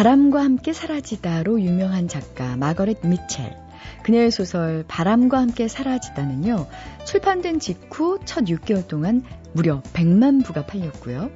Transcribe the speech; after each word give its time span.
바람과 0.00 0.42
함께 0.42 0.72
사라지다로 0.72 1.60
유명한 1.60 2.08
작가 2.08 2.56
마거렛 2.56 3.06
미첼. 3.06 3.54
그녀의 4.02 4.30
소설 4.30 4.82
바람과 4.88 5.36
함께 5.36 5.68
사라지다는요, 5.68 6.66
출판된 7.04 7.60
직후 7.60 8.18
첫 8.24 8.46
6개월 8.46 8.88
동안 8.88 9.22
무려 9.52 9.82
100만 9.92 10.42
부가 10.42 10.64
팔렸고요. 10.64 11.30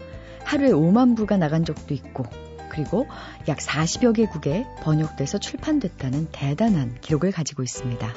하루에 0.45 0.71
5만 0.71 1.15
부가 1.15 1.37
나간 1.37 1.67
적도 1.67 1.93
있고, 1.93 2.25
그리고 2.71 3.07
약 3.49 3.59
40여 3.59 4.15
개국에 4.15 4.65
번역돼서 4.81 5.37
출판됐다는 5.37 6.29
대단한 6.33 6.97
기록을 7.03 7.33
가지고 7.33 7.63
있습니다. 7.63 8.15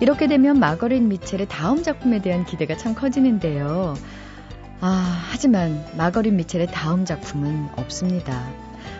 이렇게 0.00 0.26
되면 0.28 0.58
마거렛 0.58 1.02
미첼의 1.02 1.46
다음 1.50 1.82
작품에 1.82 2.22
대한 2.22 2.46
기대가 2.46 2.74
참 2.74 2.94
커지는데요. 2.94 3.96
아, 4.86 5.26
하지만 5.30 5.82
마거릿 5.96 6.34
미첼의 6.34 6.66
다음 6.66 7.06
작품은 7.06 7.70
없습니다. 7.76 8.46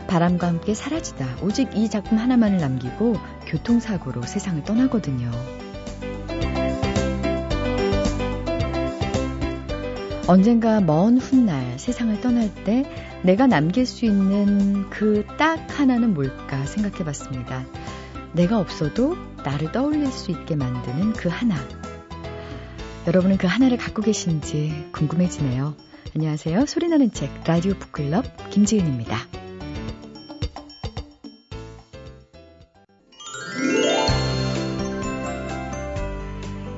바람과 0.06 0.46
함께 0.46 0.72
사라지다. 0.72 1.26
오직 1.42 1.76
이 1.76 1.90
작품 1.90 2.16
하나만을 2.16 2.56
남기고 2.56 3.18
교통사고로 3.44 4.22
세상을 4.22 4.64
떠나거든요. 4.64 5.30
언젠가 10.26 10.80
먼 10.80 11.18
훗날 11.18 11.78
세상을 11.78 12.18
떠날 12.22 12.48
때 12.64 12.90
내가 13.22 13.46
남길 13.46 13.84
수 13.84 14.06
있는 14.06 14.88
그 14.88 15.26
딱 15.36 15.78
하나는 15.78 16.14
뭘까 16.14 16.64
생각해 16.64 17.04
봤습니다. 17.04 17.62
내가 18.32 18.58
없어도 18.58 19.18
나를 19.44 19.70
떠올릴 19.70 20.06
수 20.06 20.30
있게 20.30 20.56
만드는 20.56 21.12
그 21.12 21.28
하나. 21.28 21.56
여러분은 23.06 23.36
그 23.36 23.46
하나를 23.46 23.76
갖고 23.76 24.00
계신지 24.00 24.88
궁금해지네요. 24.92 25.76
안녕하세요. 26.16 26.64
소리나는 26.64 27.12
책 27.12 27.30
라디오 27.46 27.74
북클럽 27.74 28.24
김지은입니다. 28.48 29.18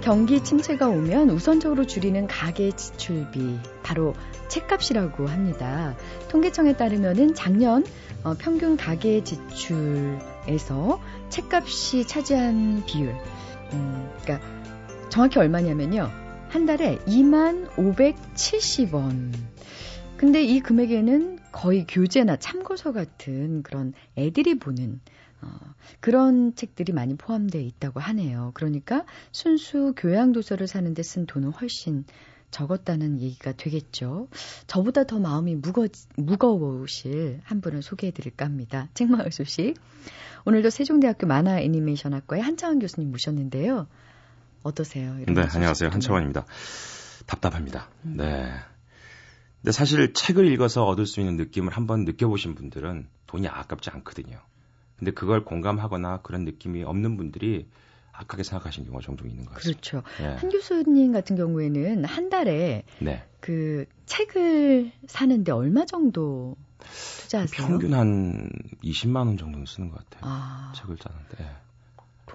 경기 0.02 0.42
침체가 0.42 0.88
오면 0.88 1.30
우선적으로 1.30 1.86
줄이는 1.86 2.26
가계 2.26 2.72
지출비 2.72 3.60
바로 3.84 4.14
책값이라고 4.48 5.28
합니다. 5.28 5.96
통계청에 6.28 6.76
따르면은 6.76 7.34
작년 7.34 7.84
어, 8.24 8.34
평균 8.36 8.76
가계 8.76 9.22
지출에서 9.22 11.00
책값이 11.28 12.06
차지한 12.08 12.84
비율, 12.84 13.14
음, 13.72 14.10
그러니까 14.22 14.55
정확히 15.16 15.38
얼마냐면요. 15.38 16.10
한 16.50 16.66
달에 16.66 16.98
2만 17.06 17.70
570원. 17.76 19.32
근데 20.18 20.44
이 20.44 20.60
금액에는 20.60 21.38
거의 21.52 21.86
교재나 21.88 22.36
참고서 22.36 22.92
같은 22.92 23.62
그런 23.62 23.94
애들이 24.18 24.58
보는 24.58 25.00
어, 25.40 25.48
그런 26.00 26.54
책들이 26.54 26.92
많이 26.92 27.16
포함되어 27.16 27.62
있다고 27.62 27.98
하네요. 27.98 28.50
그러니까 28.52 29.06
순수 29.32 29.94
교양 29.96 30.32
도서를 30.32 30.66
사는데 30.66 31.02
쓴 31.02 31.24
돈은 31.24 31.48
훨씬 31.48 32.04
적었다는 32.50 33.22
얘기가 33.22 33.52
되겠죠. 33.52 34.28
저보다 34.66 35.04
더 35.04 35.18
마음이 35.18 35.54
무거, 35.54 35.88
무거우실 36.16 37.40
한 37.42 37.62
분을 37.62 37.80
소개해 37.80 38.10
드릴까 38.10 38.44
합니다. 38.44 38.90
책마을 38.92 39.32
소식. 39.32 39.76
오늘도 40.44 40.68
세종대학교 40.68 41.26
만화 41.26 41.58
애니메이션학과의 41.58 42.42
한창원 42.42 42.80
교수님 42.80 43.10
모셨는데요. 43.10 43.86
어떠세요? 44.66 45.14
네, 45.14 45.24
안녕하세요. 45.28 45.90
한차원입니다. 45.90 46.44
답답합니다. 47.26 47.88
음. 48.04 48.16
네. 48.16 48.52
근데 49.62 49.72
사실 49.72 50.12
책을 50.12 50.50
읽어서 50.52 50.84
얻을 50.86 51.06
수 51.06 51.20
있는 51.20 51.36
느낌을 51.36 51.72
한번 51.72 52.04
느껴보신 52.04 52.54
분들은 52.56 53.06
돈이 53.28 53.46
아깝지 53.48 53.90
않거든요. 53.90 54.40
근데 54.98 55.12
그걸 55.12 55.44
공감하거나 55.44 56.22
그런 56.22 56.44
느낌이 56.44 56.82
없는 56.82 57.16
분들이 57.16 57.68
악하게 58.12 58.42
생각하시는 58.42 58.86
경우가 58.86 59.02
종종 59.04 59.28
있는 59.28 59.44
것 59.44 59.54
같습니다. 59.54 59.80
그렇죠. 59.80 60.02
네. 60.18 60.34
한 60.34 60.50
교수님 60.50 61.12
같은 61.12 61.36
경우에는 61.36 62.04
한 62.04 62.28
달에 62.28 62.82
네. 62.98 63.24
그 63.40 63.84
책을 64.06 64.90
사는데 65.06 65.52
얼마 65.52 65.84
정도 65.84 66.56
투자하세요? 67.22 67.68
평균 67.68 67.94
한 67.94 68.50
20만 68.82 69.26
원 69.26 69.36
정도는 69.36 69.66
쓰는 69.66 69.90
것 69.90 69.98
같아요. 69.98 70.22
아. 70.24 70.72
책을 70.74 70.96
사는데. 71.00 71.65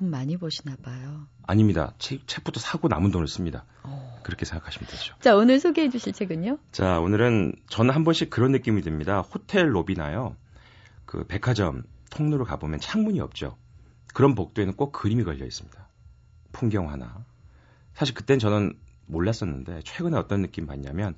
돈 0.02 0.10
많이 0.10 0.36
버시나 0.36 0.76
봐요. 0.82 1.28
아닙니다. 1.44 1.94
책, 2.00 2.28
책부터 2.28 2.60
사고 2.60 2.88
남은 2.88 3.12
돈을 3.12 3.28
씁니다. 3.28 3.66
오. 3.84 3.90
어. 3.90 4.20
그렇게 4.24 4.46
생각하시면 4.46 4.90
되죠. 4.90 5.14
자, 5.20 5.36
오늘 5.36 5.60
소개해 5.60 5.92
주실 5.92 6.12
책은요? 6.12 6.58
자, 6.72 7.00
오늘은 7.00 7.54
저는 7.70 7.94
한 7.94 8.04
번씩 8.04 8.32
그런 8.32 8.52
느낌이 8.52 8.82
듭니다. 8.82 9.22
호텔 9.22 9.76
로비나요. 9.76 10.36
그 11.06 11.28
백화점 11.28 11.84
통로로 12.10 12.46
가보면 12.46 12.80
창문이 12.80 13.20
없죠. 13.20 13.58
그런 14.16 14.34
복도에는 14.34 14.76
꼭 14.76 14.92
그림이 14.92 15.24
걸려 15.24 15.46
있습니다. 15.46 15.88
풍경 16.52 16.90
하나. 16.90 17.24
사실 17.94 18.16
그땐 18.16 18.40
저는 18.40 18.74
몰랐었는데 19.06 19.82
최근에 19.84 20.18
어떤 20.18 20.42
느낌 20.42 20.66
받냐면 20.66 21.16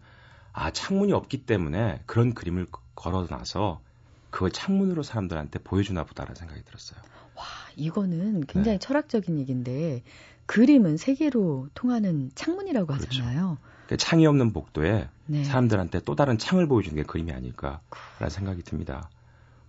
아 0.51 0.71
창문이 0.71 1.13
없기 1.13 1.45
때문에 1.45 2.01
그런 2.05 2.33
그림을 2.33 2.67
걸어놔서 2.95 3.81
그걸 4.29 4.51
창문으로 4.51 5.03
사람들한테 5.03 5.59
보여주나 5.59 6.03
보다라는 6.03 6.35
생각이 6.35 6.65
들었어요. 6.65 6.99
와, 7.35 7.43
이거는 7.75 8.45
굉장히 8.47 8.77
네. 8.77 8.79
철학적인 8.79 9.39
얘기인데 9.39 10.03
그림은 10.45 10.97
세계로 10.97 11.69
통하는 11.73 12.31
창문이라고 12.35 12.87
그렇죠. 12.87 13.05
하잖아요. 13.05 13.57
그러니까 13.85 13.97
창이 13.97 14.25
없는 14.25 14.53
복도에 14.53 15.09
네. 15.25 15.43
사람들한테 15.43 16.01
또 16.05 16.15
다른 16.15 16.37
창을 16.37 16.67
보여주는 16.67 16.95
게 16.95 17.03
그림이 17.03 17.31
아닐까라는 17.31 18.29
생각이 18.29 18.63
듭니다. 18.63 19.09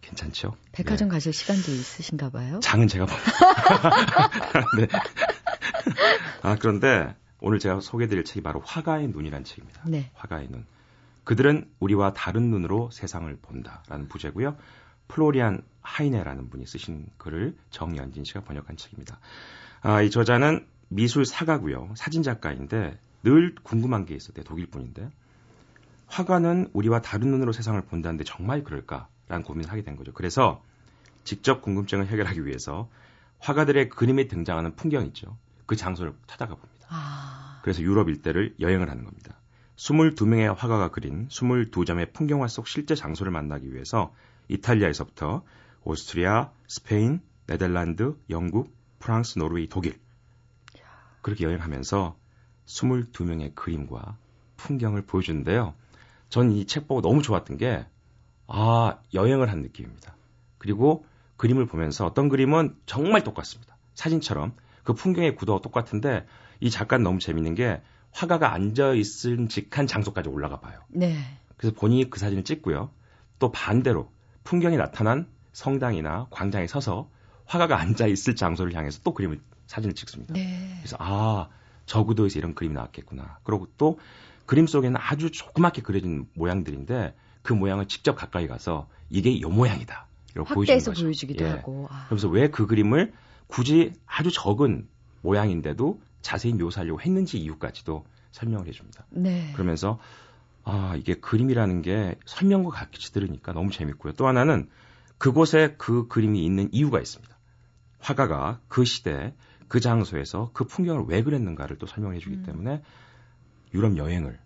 괜찮죠? 0.01 0.55
백화점 0.73 1.09
네. 1.09 1.15
가실 1.15 1.33
시간도 1.33 1.71
있으신가 1.71 2.31
봐요. 2.31 2.61
장은 2.61 2.89
제가 2.89 3.07
봅니다. 3.07 3.31
네. 4.79 4.89
아, 6.43 6.57
그런데 6.57 7.15
오늘 7.41 7.59
제가 7.59 7.81
소개드릴 7.81 8.25
책이 8.25 8.43
바로 8.43 8.61
화가의 8.61 9.09
눈이라는 9.09 9.45
책입니다. 9.45 9.83
네. 9.87 10.11
화가의 10.15 10.49
눈. 10.51 10.67
그들은 11.25 11.71
우리와 11.81 12.13
다른 12.13 12.51
눈으로 12.51 12.91
세상을 12.91 13.35
본다라는 13.41 14.09
부제고요. 14.09 14.57
플로리안 15.09 15.63
하이네라는 15.85 16.51
분이 16.51 16.67
쓰신 16.67 17.07
글을 17.19 17.57
정연진 17.71 18.25
씨가 18.25 18.41
번역한 18.41 18.77
책입니다. 18.77 19.21
아, 19.83 20.03
이 20.03 20.11
저자는 20.11 20.67
미술 20.89 21.25
사가고요. 21.25 21.95
사진 21.97 22.23
작가인데 22.23 22.99
늘 23.23 23.55
궁금한 23.63 24.05
게 24.05 24.15
있었대요. 24.15 24.45
독일 24.45 24.67
분인데. 24.67 25.09
화가는 26.07 26.71
우리와 26.73 27.01
다른 27.01 27.31
눈으로 27.31 27.53
세상을 27.53 27.81
본다는데 27.83 28.25
정말 28.25 28.65
그럴까라는 28.65 29.45
고민을 29.45 29.71
하게 29.71 29.83
된 29.83 29.97
거죠. 29.97 30.13
그래서 30.13 30.63
직접 31.25 31.63
궁금증을 31.63 32.07
해결하기 32.09 32.45
위해서 32.45 32.89
화가들의 33.39 33.89
그림에 33.89 34.29
등장하는 34.29 34.77
풍경 34.77 35.05
있죠. 35.07 35.37
그 35.67 35.77
장소를 35.77 36.15
찾아가 36.27 36.55
봅니다. 36.55 36.87
아... 36.91 37.61
그래서 37.63 37.83
유럽 37.83 38.09
일대를 38.09 38.55
여행을 38.61 38.91
하는 38.91 39.05
겁니다. 39.05 39.39
22명의 39.77 40.55
화가가 40.55 40.91
그린 40.91 41.29
22점의 41.29 42.13
풍경화 42.13 42.49
속 42.49 42.69
실제 42.69 42.95
장소를 42.95 43.33
만나기 43.33 43.73
위해서 43.73 44.15
이탈리아에서부터 44.49 45.43
오스트리아, 45.85 46.51
스페인, 46.67 47.21
네덜란드, 47.47 48.17
영국, 48.31 48.75
프랑스, 48.99 49.39
노르웨이, 49.39 49.69
독일 49.69 49.99
그렇게 51.23 51.45
여행하면서 51.45 52.17
22명의 52.67 53.55
그림과 53.55 54.17
풍경을 54.57 55.03
보여주는데요. 55.03 55.75
전 56.31 56.51
이 56.51 56.67
책 56.67 56.89
보고 56.89 57.01
너무 57.01 57.23
좋았던 57.23 57.59
게, 57.59 57.87
아, 58.47 58.99
여행을 59.13 59.51
한 59.51 59.63
느낌입니다. 59.63 60.17
그리고 60.59 61.05
그림을 61.37 61.67
보면서 61.67 62.07
어떤 62.07 62.29
그림은 62.29 62.77
정말 62.87 63.23
똑같습니다. 63.25 63.77
사진처럼 63.95 64.55
그 64.83 64.95
풍경의 64.95 65.37
구도가 65.37 65.61
똑같은데 65.61 66.27
이 66.61 66.71
작가는 66.71 67.03
너무 67.03 67.19
재밌는 67.19 67.55
게 67.55 67.83
화가가 68.13 68.53
앉아 68.53 68.95
있은 68.95 69.49
직한 69.49 69.87
장소까지 69.87 70.29
올라가 70.29 70.61
봐요. 70.61 70.81
네. 70.89 71.17
그래서 71.57 71.75
본인이 71.79 72.09
그 72.09 72.19
사진을 72.19 72.45
찍고요. 72.45 72.91
또 73.39 73.51
반대로 73.53 74.11
풍경이 74.45 74.77
나타난 74.77 75.27
성당이나 75.55 76.27
광장에 76.31 76.67
서서 76.67 77.09
화가가 77.47 77.79
앉아 77.81 78.07
있을 78.09 78.37
장소를 78.37 78.75
향해서 78.75 79.01
또 79.03 79.15
그림을 79.15 79.41
사진을 79.67 79.95
찍습니다. 79.95 80.35
네. 80.35 80.75
그래서 80.81 80.97
아, 81.01 81.49
저 81.87 82.05
구도에서 82.05 82.39
이런 82.39 82.55
그림이 82.55 82.75
나왔겠구나. 82.75 83.39
그리고 83.45 83.67
또 83.79 83.99
그림 84.45 84.67
속에는 84.67 85.01
아주 85.01 85.31
조그맣게 85.31 85.81
그려진 85.83 86.27
모양들인데 86.35 87.15
그 87.43 87.53
모양을 87.55 87.87
직접 87.87 88.15
가까이 88.15 88.47
가서 88.47 88.89
이게 89.09 89.41
요 89.41 89.49
모양이다. 89.49 90.07
이렇게 90.35 90.53
보여주는 90.55 90.79
거죠. 90.81 91.05
보여주기도 91.05 91.45
예. 91.45 91.49
하고. 91.51 91.89
아. 91.91 92.07
그래서 92.09 92.29
왜 92.29 92.49
그 92.49 92.67
그림을 92.67 93.13
굳이 93.47 93.93
아주 94.07 94.31
적은 94.33 94.89
모양인데도 95.23 96.01
자세히 96.23 96.53
묘사하려고 96.55 97.01
했는지 97.01 97.39
이유까지도 97.39 98.05
설명을 98.33 98.67
해줍니다. 98.67 99.07
네. 99.11 99.53
그러면서 99.55 99.99
아 100.65 100.95
이게 100.99 101.15
그림이라는 101.15 101.83
게 101.83 102.17
설명과 102.27 102.71
같이 102.71 103.13
들으니까 103.13 103.53
너무 103.53 103.71
재밌고요. 103.71 104.15
또 104.15 104.27
하나는 104.27 104.69
그곳에 105.25 105.75
그 105.79 106.07
그림이 106.07 106.45
있는 106.45 106.69
이유가 106.71 107.01
있습니다. 107.01 107.35
화가가 107.99 108.61
그 108.69 108.85
시대 108.85 109.33
그 109.69 109.81
장소에서 109.81 110.51
그 110.53 110.65
풍경을 110.65 111.07
왜 111.09 111.23
그랬는가를 111.23 111.79
또 111.79 111.87
설명해 111.87 112.19
주기 112.19 112.37
음. 112.37 112.43
때문에 112.43 112.83
유럽 113.73 113.97
여행을 113.97 114.39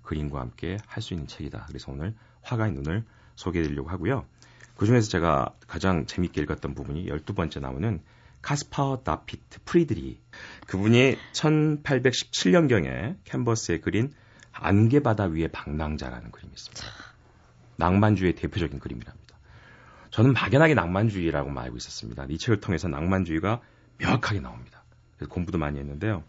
그림과 0.00 0.40
함께 0.40 0.78
할 0.86 1.02
수 1.02 1.12
있는 1.12 1.26
책이다. 1.26 1.66
그래서 1.68 1.92
오늘 1.92 2.14
화가의 2.40 2.72
눈을 2.72 3.04
소개해 3.36 3.64
드리려고 3.64 3.90
하고요. 3.90 4.24
그 4.78 4.86
중에서 4.86 5.10
제가 5.10 5.54
가장 5.66 6.06
재밌게 6.06 6.40
읽었던 6.40 6.74
부분이 6.74 7.04
12번째 7.04 7.60
나오는 7.60 8.00
카스파어 8.40 9.02
나피트 9.04 9.58
프리드리. 9.66 10.22
그분이 10.66 11.18
1817년경에 11.34 13.18
캔버스에 13.24 13.80
그린 13.80 14.10
안개바다 14.52 15.24
위의 15.24 15.48
방랑자라는 15.48 16.30
그림이 16.30 16.50
있습니다. 16.54 16.86
낭만주의의 17.76 18.36
대표적인 18.36 18.78
그림이랍니다. 18.78 19.23
저는 20.14 20.32
막연하게 20.32 20.74
낭만주의라고 20.74 21.50
알고 21.58 21.76
있었습니다. 21.76 22.24
이 22.28 22.38
책을 22.38 22.60
통해서 22.60 22.86
낭만주의가 22.86 23.60
명확하게 23.98 24.38
나옵니다. 24.38 24.84
그래서 25.16 25.28
공부도 25.28 25.58
많이 25.58 25.80
했는데요. 25.80 26.22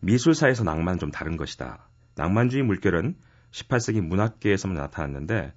미술사에서 0.00 0.62
낭만은 0.62 0.98
좀 0.98 1.10
다른 1.10 1.38
것이다. 1.38 1.88
낭만주의 2.16 2.62
물결은 2.64 3.16
18세기 3.50 4.02
문학계에서만 4.02 4.76
나타났는데 4.76 5.54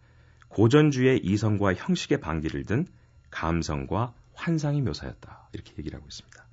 고전주의 0.47 1.19
이성과 1.25 1.73
형식의 1.73 2.21
반기를 2.21 2.63
든 2.63 2.87
감성과 3.31 4.13
환상의 4.33 4.81
묘사였다. 4.83 5.49
이렇게 5.51 5.73
얘기를 5.77 5.97
하고 5.97 6.07
있습니다. 6.07 6.47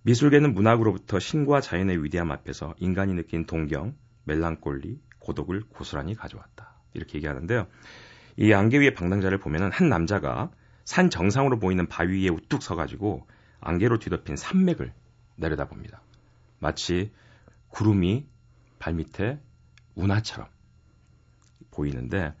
미술계는 0.00 0.54
문학으로부터 0.54 1.18
신과 1.18 1.60
자연의 1.60 2.02
위대함 2.02 2.32
앞에서 2.32 2.74
인간이 2.78 3.12
느낀 3.12 3.44
동경, 3.44 3.94
멜랑꼴리, 4.24 4.98
고독을 5.18 5.64
고스란히 5.68 6.14
가져왔다. 6.14 6.72
이렇게 6.94 7.18
얘기하는데요. 7.18 7.66
이 8.40 8.54
안개 8.54 8.80
위의 8.80 8.94
방랑자를 8.94 9.36
보면은 9.36 9.70
한 9.70 9.90
남자가 9.90 10.50
산 10.86 11.10
정상으로 11.10 11.58
보이는 11.58 11.86
바위 11.86 12.22
위에 12.22 12.30
우뚝 12.30 12.62
서가지고 12.62 13.26
안개로 13.60 13.98
뒤덮인 13.98 14.36
산맥을 14.36 14.94
내려다봅니다. 15.36 16.00
마치 16.58 17.12
구름이 17.68 18.24
발밑에 18.78 19.38
운하처럼 19.94 20.48
보이는데 21.70 22.32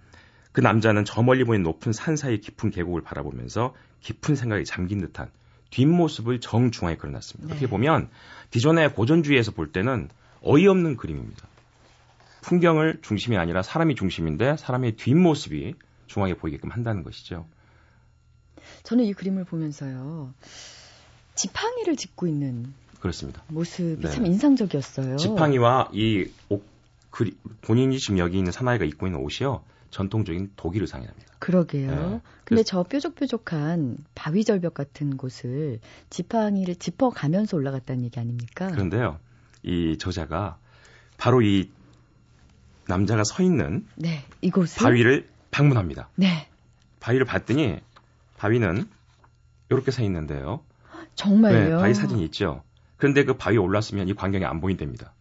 그 0.52 0.62
남자는 0.62 1.04
저 1.04 1.22
멀리 1.22 1.44
보이는 1.44 1.62
높은 1.62 1.92
산 1.92 2.16
사이 2.16 2.40
깊은 2.40 2.70
계곡을 2.70 3.02
바라보면서 3.02 3.74
깊은 4.00 4.36
생각에 4.36 4.64
잠긴 4.64 5.00
듯한 5.00 5.30
뒷모습을 5.68 6.40
정중하게 6.40 6.96
그려놨습니다. 6.96 7.46
네. 7.46 7.52
어떻게 7.52 7.66
보면 7.68 8.08
기존의 8.50 8.94
고전주의에서 8.94 9.52
볼 9.52 9.70
때는 9.70 10.08
어이없는 10.40 10.96
그림입니다. 10.96 11.46
풍경을 12.40 13.00
중심이 13.02 13.36
아니라 13.36 13.60
사람이 13.60 13.96
중심인데 13.96 14.56
사람의 14.56 14.92
뒷모습이 14.92 15.74
중앙에 16.10 16.34
보이게끔 16.34 16.70
한다는 16.70 17.04
것이죠. 17.04 17.46
저는 18.82 19.04
이 19.04 19.12
그림을 19.12 19.44
보면서요. 19.44 20.34
지팡이를 21.36 21.96
짚고 21.96 22.26
있는 22.26 22.74
그렇습니다. 22.98 23.42
모습이 23.46 24.02
네. 24.02 24.10
참 24.10 24.26
인상적이었어요. 24.26 25.16
지팡이와 25.16 25.90
이 25.92 26.28
옷, 26.48 26.64
그리, 27.10 27.36
본인이 27.62 27.98
지금 27.98 28.18
여기 28.18 28.38
있는 28.38 28.50
사나이가 28.50 28.84
입고 28.84 29.06
있는 29.06 29.20
옷이요. 29.20 29.62
전통적인 29.90 30.52
독일 30.56 30.82
의상이랍니다. 30.82 31.32
그러게요. 31.38 31.90
네. 31.90 32.20
근데 32.44 32.62
저 32.64 32.82
뾰족뾰족한 32.82 33.98
바위 34.14 34.44
절벽 34.44 34.74
같은 34.74 35.16
곳을 35.16 35.78
지팡이를 36.10 36.74
짚어 36.74 37.10
가면서 37.10 37.56
올라갔다는 37.56 38.04
얘기 38.04 38.18
아닙니까? 38.18 38.68
그런데요. 38.68 39.18
이 39.62 39.96
저자가 39.96 40.58
바로 41.16 41.40
이 41.42 41.70
남자가 42.86 43.22
서 43.24 43.42
있는 43.42 43.86
네, 43.94 44.24
이곳을 44.42 44.82
바위를 44.82 45.28
방문합니다. 45.50 46.08
네. 46.16 46.48
바위를 47.00 47.26
봤더니 47.26 47.80
바위는 48.36 48.88
이렇게 49.70 49.90
서 49.90 50.02
있는데요. 50.02 50.60
정말요? 51.14 51.58
네, 51.58 51.70
바위 51.76 51.94
사진이 51.94 52.24
있죠. 52.26 52.62
그런데 52.96 53.24
그 53.24 53.34
바위에 53.34 53.58
올랐으면 53.58 54.08
이 54.08 54.14
광경이 54.14 54.44
안 54.44 54.60
보인답니다. 54.60 55.12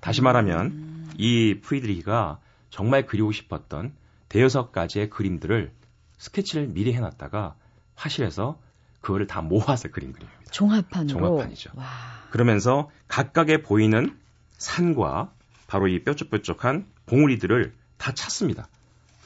다시 0.00 0.22
말하면 0.22 0.66
음. 0.66 1.10
이 1.16 1.60
프리드리히가 1.62 2.38
정말 2.70 3.06
그리고 3.06 3.32
싶었던 3.32 3.94
대여섯 4.28 4.72
가지의 4.72 5.10
그림들을 5.10 5.72
스케치를 6.18 6.68
미리 6.68 6.92
해놨다가 6.92 7.54
화실에서 7.94 8.58
그거를 9.00 9.26
다 9.26 9.40
모아서 9.40 9.88
그린 9.88 10.12
그림입니다. 10.12 10.50
종합판으로. 10.52 11.18
종합판이죠. 11.18 11.70
와. 11.74 11.86
그러면서 12.30 12.90
각각의 13.08 13.62
보이는 13.62 14.18
산과 14.58 15.32
바로 15.66 15.88
이 15.88 16.02
뾰족뾰족한 16.04 16.86
봉우리들을 17.06 17.74
다 17.96 18.12
찾습니다. 18.12 18.68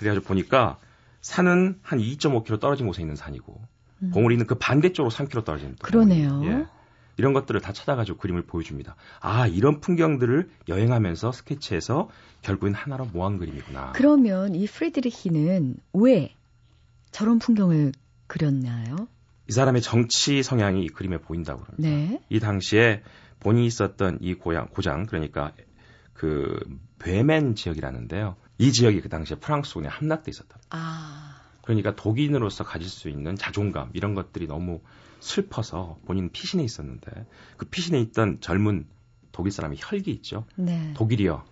그래가지고 0.05 0.27
보니까 0.27 0.79
산은 1.23 1.79
한 1.83 1.99
2.5km 1.99 2.61
떨어진 2.61 2.87
곳에 2.87 3.01
있는 3.03 3.17
산이고 3.17 3.61
음. 4.03 4.11
봉우리는 4.13 4.47
그 4.47 4.57
반대쪽으로 4.57 5.11
3km 5.11 5.45
떨어진 5.45 5.75
그러네요. 5.81 6.43
예. 6.45 6.67
이런 7.17 7.33
것들을 7.33 7.61
다 7.61 7.73
찾아가지고 7.73 8.19
그림을 8.19 8.43
보여줍니다. 8.43 8.97
아, 9.21 9.47
이런 9.47 9.81
풍경들을 9.81 10.51
여행하면서 10.69 11.33
스케치해서 11.33 12.11
결국엔 12.43 12.75
하나로 12.75 13.07
모한 13.07 13.39
그림이구나. 13.39 13.93
그러면 13.93 14.55
이 14.55 14.67
프리드리히는 14.67 15.77
왜 15.95 16.35
저런 17.13 17.39
풍경을 17.39 17.93
그렸나요? 18.27 18.97
이 19.49 19.53
사람의 19.53 19.81
정치 19.81 20.43
성향이 20.43 20.85
이 20.85 20.89
그림에 20.89 21.19
보인다고 21.19 21.63
합니다. 21.63 21.89
네. 21.89 22.21
이 22.29 22.41
당시에 22.41 23.03
본인이 23.39 23.67
있었던 23.67 24.19
이 24.21 24.35
고향, 24.35 24.67
고장, 24.67 25.07
그러니까 25.07 25.53
그 26.13 26.59
베멘 26.99 27.55
지역이라는데요. 27.55 28.37
이 28.59 28.73
지역이 28.73 29.01
그 29.01 29.09
당시에 29.09 29.37
프랑스군에 29.39 29.89
함락돼 29.89 30.31
있었다. 30.31 30.59
아. 30.71 31.41
그러니까 31.63 31.97
독인으로서 31.97 32.65
가질 32.65 32.89
수 32.89 33.09
있는 33.09 33.37
자존감 33.37 33.91
이런 33.95 34.15
것들이 34.15 34.47
너무 34.47 34.81
슬퍼서 35.21 35.99
본인 36.05 36.31
피신해 36.31 36.63
있었는데 36.63 37.27
그 37.57 37.67
피신해 37.67 38.01
있던 38.01 38.41
젊은 38.41 38.87
독일 39.33 39.51
사람의 39.51 39.79
혈기 39.81 40.11
있죠. 40.13 40.45
네. 40.57 40.93
독일이여 40.95 41.45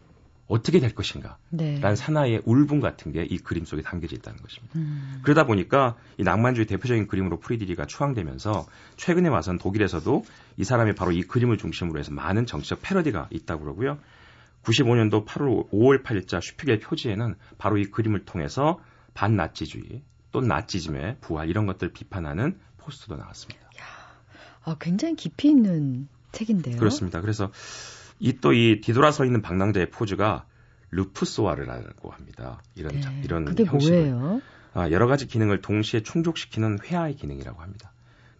어떻게 0.48 0.80
될 0.80 0.94
것인가? 0.94 1.38
네. 1.48 1.80
라는 1.80 1.96
사나이의 1.96 2.42
울분 2.44 2.80
같은 2.80 3.10
게 3.10 3.24
이 3.24 3.38
그림 3.38 3.64
속에 3.64 3.80
담겨져 3.80 4.16
있다는 4.16 4.42
것입니다. 4.42 4.78
음. 4.78 5.20
그러다 5.22 5.46
보니까 5.46 5.96
이 6.18 6.22
낭만주의 6.22 6.66
대표적인 6.66 7.06
그림으로 7.06 7.40
프리디리가 7.40 7.86
추앙되면서 7.86 8.66
최근에 8.96 9.30
와선 9.30 9.56
독일에서도 9.58 10.24
이 10.58 10.64
사람이 10.64 10.94
바로 10.94 11.12
이 11.12 11.22
그림을 11.22 11.56
중심으로 11.56 11.98
해서 11.98 12.12
많은 12.12 12.44
정치적 12.44 12.80
패러디가 12.82 13.28
있다고 13.30 13.62
그러고요. 13.62 13.98
95년도 14.62 15.26
8월 15.26 15.70
5월 15.70 16.02
8일자 16.02 16.40
슈피겔 16.40 16.80
표지에는 16.80 17.34
바로 17.58 17.78
이 17.78 17.84
그림을 17.84 18.24
통해서 18.24 18.80
반나치주의 19.14 20.02
또 20.30 20.40
나치즘의 20.40 21.18
부활 21.20 21.48
이런 21.48 21.66
것들을 21.66 21.92
비판하는 21.92 22.58
포스트도 22.78 23.16
나왔습니다. 23.16 23.60
야, 23.60 23.84
아, 24.64 24.76
굉장히 24.80 25.14
깊이 25.14 25.48
있는 25.48 26.08
책인데요. 26.32 26.78
그렇습니다. 26.78 27.20
그래서 27.20 27.50
이 28.18 28.34
또이 28.34 28.72
이 28.72 28.80
뒤돌아서 28.80 29.24
있는 29.24 29.42
방랑자의 29.42 29.90
포즈가 29.90 30.46
루프소아르라고 30.90 32.10
합니다. 32.10 32.62
이런 32.74 33.00
네, 33.00 33.22
이런 33.24 33.44
그게 33.44 33.64
형식을. 33.64 34.10
뭐예요? 34.10 34.42
아, 34.74 34.90
여러 34.90 35.06
가지 35.06 35.26
기능을 35.26 35.60
동시에 35.60 36.02
충족시키는 36.02 36.78
회화의 36.84 37.16
기능이라고 37.16 37.60
합니다. 37.60 37.92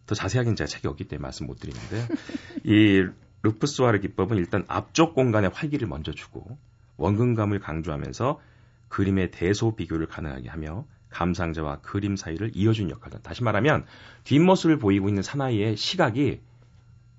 더 0.07 0.14
자세하게는 0.14 0.57
제가 0.57 0.69
책이 0.69 0.88
없기 0.88 1.05
때문에 1.05 1.23
말씀 1.23 1.47
못 1.47 1.59
드리는데요. 1.59 2.07
이 2.64 3.07
루프소아르 3.43 4.01
기법은 4.01 4.37
일단 4.37 4.65
앞쪽 4.69 5.15
공간에 5.15 5.49
활기를 5.49 5.89
먼저 5.89 6.13
주고 6.13 6.59
원근감을 6.97 7.59
강조하면서 7.61 8.41
그림의 8.89 9.31
대소 9.31 9.75
비교를 9.75 10.07
가능하게 10.07 10.49
하며 10.49 10.85
감상자와 11.11 11.81
그림 11.81 12.17
사이를 12.17 12.53
이어준 12.55 12.91
역할을. 12.91 13.21
다시 13.23 13.43
말하면 13.43 13.85
뒷모습을 14.25 14.79
보이고 14.79 15.09
있는 15.09 15.23
사나이의 15.23 15.77
시각이 15.77 16.41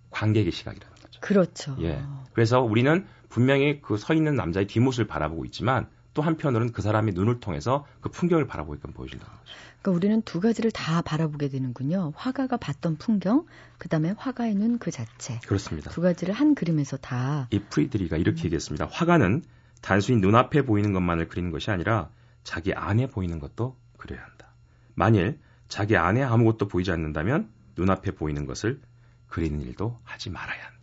관객의 0.10 0.52
시각이라는 0.52 0.96
거죠. 0.96 1.20
그렇죠. 1.22 1.76
예. 1.82 2.02
그래서 2.34 2.62
우리는 2.62 3.06
분명히 3.30 3.82
그 3.82 3.98
서 3.98 4.14
있는 4.14 4.36
남자의 4.36 4.68
뒷모습을 4.68 5.08
바라보고 5.08 5.46
있지만 5.46 5.88
또 6.14 6.22
한편으로는 6.22 6.72
그 6.74 6.82
사람의 6.82 7.14
눈을 7.16 7.40
통해서 7.40 7.86
그 8.00 8.10
풍경을 8.10 8.46
바라보게끔 8.48 8.94
보여준다는 8.94 9.32
거죠. 9.34 9.44
그러니까 9.84 9.92
우리는 9.98 10.22
두 10.22 10.40
가지를 10.40 10.72
다 10.72 11.02
바라보게 11.02 11.50
되는군요. 11.50 12.14
화가가 12.16 12.56
봤던 12.58 12.98
풍경, 12.98 13.46
그 13.78 13.90
다음에 13.90 14.14
화가의 14.18 14.56
눈 14.56 14.80
그 14.80 14.92
자체. 14.92 15.40
그렇습니다. 15.46 15.92
두 15.92 16.02
가지를 16.02 16.34
한 16.34 16.56
그림에서 16.56 16.98
다. 16.98 17.48
이 17.52 17.60
프리드리가 17.60 18.18
이렇게 18.18 18.44
음. 18.44 18.46
얘기했습니다. 18.46 18.88
화가는 18.90 19.44
단순히 19.82 20.20
눈앞에 20.20 20.64
보이는 20.64 20.94
것만을 20.94 21.28
그리는 21.28 21.52
것이 21.52 21.70
아니라 21.70 22.10
자기 22.44 22.74
안에 22.74 23.08
보이는 23.08 23.40
것도 23.40 23.76
그려야 23.98 24.24
한다. 24.24 24.48
만일 24.96 25.40
자기 25.68 25.98
안에 25.98 26.24
아무것도 26.24 26.70
보이지 26.70 26.92
않는다면 26.92 27.50
눈앞에 27.76 28.12
보이는 28.12 28.46
것을 28.46 28.82
그리는 29.28 29.62
일도 29.62 30.00
하지 30.04 30.30
말아야 30.30 30.66
한다. 30.66 30.83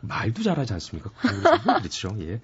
말도 0.00 0.42
잘하지 0.42 0.72
않습니까? 0.74 1.10
그렇죠. 1.80 2.16
예. 2.20 2.40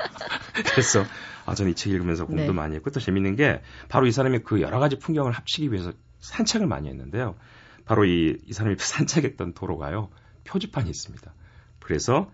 그래서 0.72 1.04
아 1.44 1.54
저는 1.54 1.72
이 1.72 1.74
책 1.74 1.92
읽으면서 1.92 2.26
공부도 2.26 2.52
네. 2.52 2.52
많이 2.52 2.74
했고 2.76 2.90
또 2.90 3.00
재밌는 3.00 3.36
게 3.36 3.62
바로 3.88 4.06
이 4.06 4.12
사람이 4.12 4.40
그 4.40 4.60
여러 4.60 4.78
가지 4.78 4.98
풍경을 4.98 5.32
합치기 5.32 5.72
위해서 5.72 5.92
산책을 6.20 6.66
많이 6.66 6.88
했는데요. 6.88 7.36
바로 7.84 8.04
이, 8.04 8.38
이 8.46 8.52
사람이 8.52 8.76
산책했던 8.80 9.54
도로가요. 9.54 10.10
표지판이 10.44 10.88
있습니다. 10.90 11.32
그래서 11.80 12.30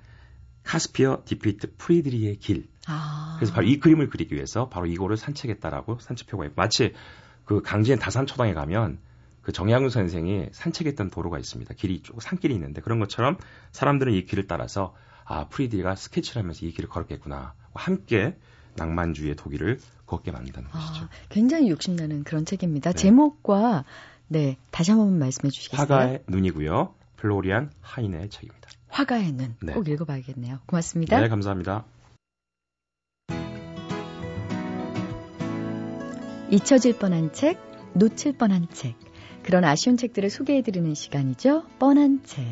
카스파르 0.65 1.23
다비트 1.25 1.77
프리드리히의 1.77 2.37
길. 2.37 2.69
아. 2.87 3.37
그래서 3.39 3.53
바로 3.53 3.67
이 3.67 3.79
그림을 3.81 4.09
그리기 4.09 4.35
위해서 4.35 4.69
바로 4.69 4.87
이거를 4.87 5.17
산책했다라고 5.17 5.99
산책표가 5.99 6.45
있고 6.47 6.55
마치 6.57 6.95
그 7.45 7.61
강진 7.63 7.99
다산초당에 7.99 8.55
가면 8.55 8.99
그 9.43 9.53
정약용 9.53 9.91
선생이 9.91 10.47
산책했던 10.53 11.11
도로가 11.11 11.39
있습니다. 11.39 11.75
길이 11.75 12.03
쭉 12.03 12.21
산길이 12.23 12.55
있는데 12.55 12.81
그런 12.81 12.99
것처럼 13.01 13.37
사람들은 13.73 14.13
이 14.13 14.25
길을 14.25 14.47
따라서 14.47 14.95
아 15.25 15.47
프리드리히가 15.49 15.95
스케치를 15.97 16.43
하면서 16.43 16.65
이 16.67 16.71
길을 16.73 16.89
걸었겠구나. 16.89 17.55
함께 17.75 18.37
낭만주의의 18.77 19.37
독일을 19.37 19.79
걷게 20.07 20.31
만든다는 20.31 20.69
아, 20.73 20.79
것이죠. 20.79 21.09
굉장히 21.29 21.71
욕심나는 21.71 22.25
그런 22.25 22.45
책입니다. 22.45 22.93
네. 22.93 22.97
제목과 22.99 23.85
네 24.29 24.57
다시 24.71 24.91
한 24.91 25.01
번 25.01 25.19
말씀해 25.19 25.51
주시겠어요? 25.51 25.83
화가의 25.83 26.23
눈이고요. 26.29 26.95
플로리안 27.17 27.71
하인의 27.81 28.31
책입니다. 28.31 28.69
화가의 28.89 29.33
눈. 29.33 29.57
네. 29.63 29.73
꼭 29.75 29.89
읽어봐야겠네요. 29.89 30.59
고맙습니다. 30.67 31.21
네, 31.21 31.29
감사합니다. 31.29 31.85
잊혀질 36.51 36.99
뻔한 36.99 37.33
책, 37.33 37.59
놓칠 37.95 38.37
뻔한 38.37 38.67
책. 38.73 38.95
그런 39.43 39.65
아쉬운 39.65 39.97
책들을 39.97 40.31
소개해드리는 40.31 40.95
시간이죠. 40.95 41.65
뻔한 41.79 42.21
책. 42.25 42.45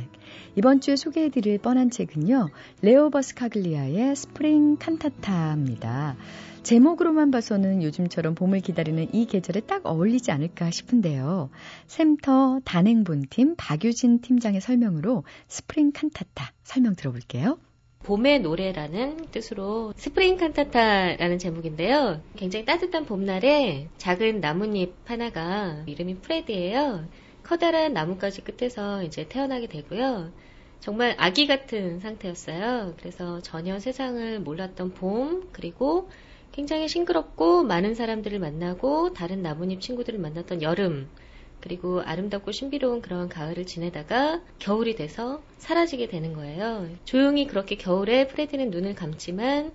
이번 0.57 0.81
주에 0.81 0.97
소개해드릴 0.97 1.59
뻔한 1.59 1.91
책은요. 1.91 2.49
레오 2.83 3.11
버스카글리아의 3.11 4.17
스프링 4.17 4.77
칸타타입니다. 4.79 6.17
제목으로만 6.63 7.31
봐서는 7.31 7.83
요즘처럼 7.83 8.35
봄을 8.35 8.61
기다리는 8.61 9.15
이 9.15 9.27
계절에 9.27 9.61
딱 9.61 9.87
어울리지 9.87 10.31
않을까 10.31 10.71
싶은데요. 10.71 11.51
샘터 11.87 12.61
단행본팀 12.65 13.55
박유진 13.57 14.21
팀장의 14.21 14.61
설명으로 14.61 15.25
스프링 15.49 15.93
칸타타 15.93 16.53
설명 16.65 16.95
들어볼게요. 16.95 17.59
봄의 18.03 18.41
노래라는 18.41 19.27
뜻으로 19.31 19.93
스프링 19.95 20.39
칸타타라는 20.39 21.39
제목인데요. 21.39 22.23
굉장히 22.35 22.65
따뜻한 22.65 23.05
봄날에 23.05 23.89
작은 23.99 24.41
나뭇잎 24.41 24.95
하나가 25.05 25.83
이름이 25.87 26.17
프레드예요. 26.17 27.05
커다란 27.43 27.93
나뭇가지 27.93 28.41
끝에서 28.43 29.03
이제 29.03 29.29
태어나게 29.29 29.67
되고요. 29.67 30.33
정말 30.81 31.15
아기 31.19 31.47
같은 31.47 32.01
상태였어요. 32.01 32.95
그래서 32.99 33.41
전혀 33.41 33.79
세상을 33.79 34.41
몰랐던 34.41 34.95
봄, 34.95 35.51
그리고 35.53 36.09
굉장히 36.53 36.89
싱그럽고 36.89 37.65
많은 37.65 37.95
사람들을 37.95 38.39
만나고 38.39 39.13
다른 39.13 39.43
나뭇잎 39.43 39.81
친구들을 39.81 40.19
만났던 40.19 40.63
여름, 40.63 41.11
그리고 41.61 42.01
아름답고 42.01 42.53
신비로운 42.53 43.03
그런 43.03 43.29
가을을 43.29 43.67
지내다가 43.67 44.43
겨울이 44.59 44.95
돼서 44.95 45.43
사라지게 45.59 46.09
되는 46.09 46.33
거예요. 46.33 46.89
조용히 47.05 47.47
그렇게 47.47 47.77
겨울에 47.77 48.27
프레디는 48.27 48.71
눈을 48.71 48.95
감지만 48.95 49.73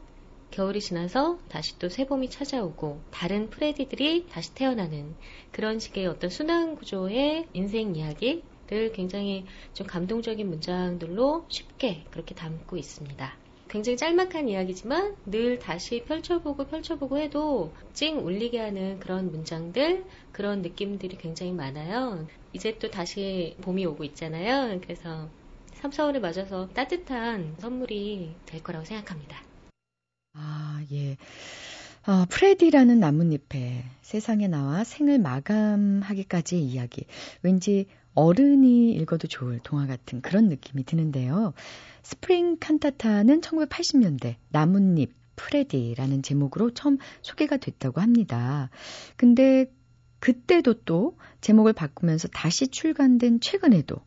겨울이 0.52 0.80
지나서 0.80 1.38
다시 1.50 1.78
또 1.80 1.90
새봄이 1.90 2.30
찾아오고 2.30 3.02
다른 3.12 3.50
프레디들이 3.50 4.28
다시 4.30 4.54
태어나는 4.56 5.16
그런 5.52 5.80
식의 5.80 6.08
어떤 6.08 6.30
순환 6.30 6.76
구조의 6.76 7.48
인생 7.54 7.96
이야기를 7.96 8.92
굉장히 8.94 9.46
좀 9.74 9.86
감동적인 9.86 10.48
문장들로 10.48 11.46
쉽게 11.50 12.06
그렇게 12.12 12.36
담고 12.36 12.78
있습니다. 12.78 13.45
굉장히 13.76 13.98
짤막한 13.98 14.48
이야기지만 14.48 15.18
늘 15.26 15.60
다시 15.60 16.06
펼쳐보고 16.06 16.68
펼쳐보고 16.68 17.18
해도 17.18 17.74
찡 17.92 18.26
울리게 18.26 18.58
하는 18.58 19.02
그런 19.02 19.30
문장들, 19.30 20.06
그런 20.32 20.62
느낌들이 20.62 21.18
굉장히 21.18 21.52
많아요. 21.52 22.26
이제 22.54 22.78
또 22.80 22.90
다시 22.90 23.58
봄이 23.60 23.86
오고 23.86 24.06
있잖아요. 24.06 24.80
그래서 24.80 25.28
3, 25.74 25.92
4월을 25.92 26.22
맞아서 26.22 26.70
따뜻한 26.70 27.56
선물이 27.60 28.36
될 28.46 28.64
거라고 28.64 28.86
생각합니다. 28.86 29.44
아, 30.36 30.82
예. 30.94 31.18
어, 32.08 32.24
프레디라는 32.30 33.02
나뭇잎에 33.02 33.84
세상에 34.02 34.48
나와 34.48 34.86
생을 34.86 35.20
마감하기까지의 35.20 36.64
이야기. 36.64 37.08
왠지 37.42 37.88
어른이 38.16 38.92
읽어도 38.94 39.28
좋을 39.28 39.60
동화 39.64 39.86
같은 39.88 40.22
그런 40.22 40.48
느낌이 40.50 40.84
드는데요. 40.86 41.54
스프링 42.04 42.58
칸타타는 42.60 43.42
1980년대 43.42 44.36
나뭇잎 44.50 45.14
프레디라는 45.36 46.22
제목으로 46.24 46.72
처음 46.74 46.98
소개가 47.22 47.58
됐다고 47.58 48.00
합니다. 48.02 48.70
근데 49.18 49.66
그때도 50.20 50.82
또 50.86 51.18
제목을 51.42 51.74
바꾸면서 51.74 52.28
다시 52.30 52.68
출간된 52.70 53.42
최근에도 53.42 53.98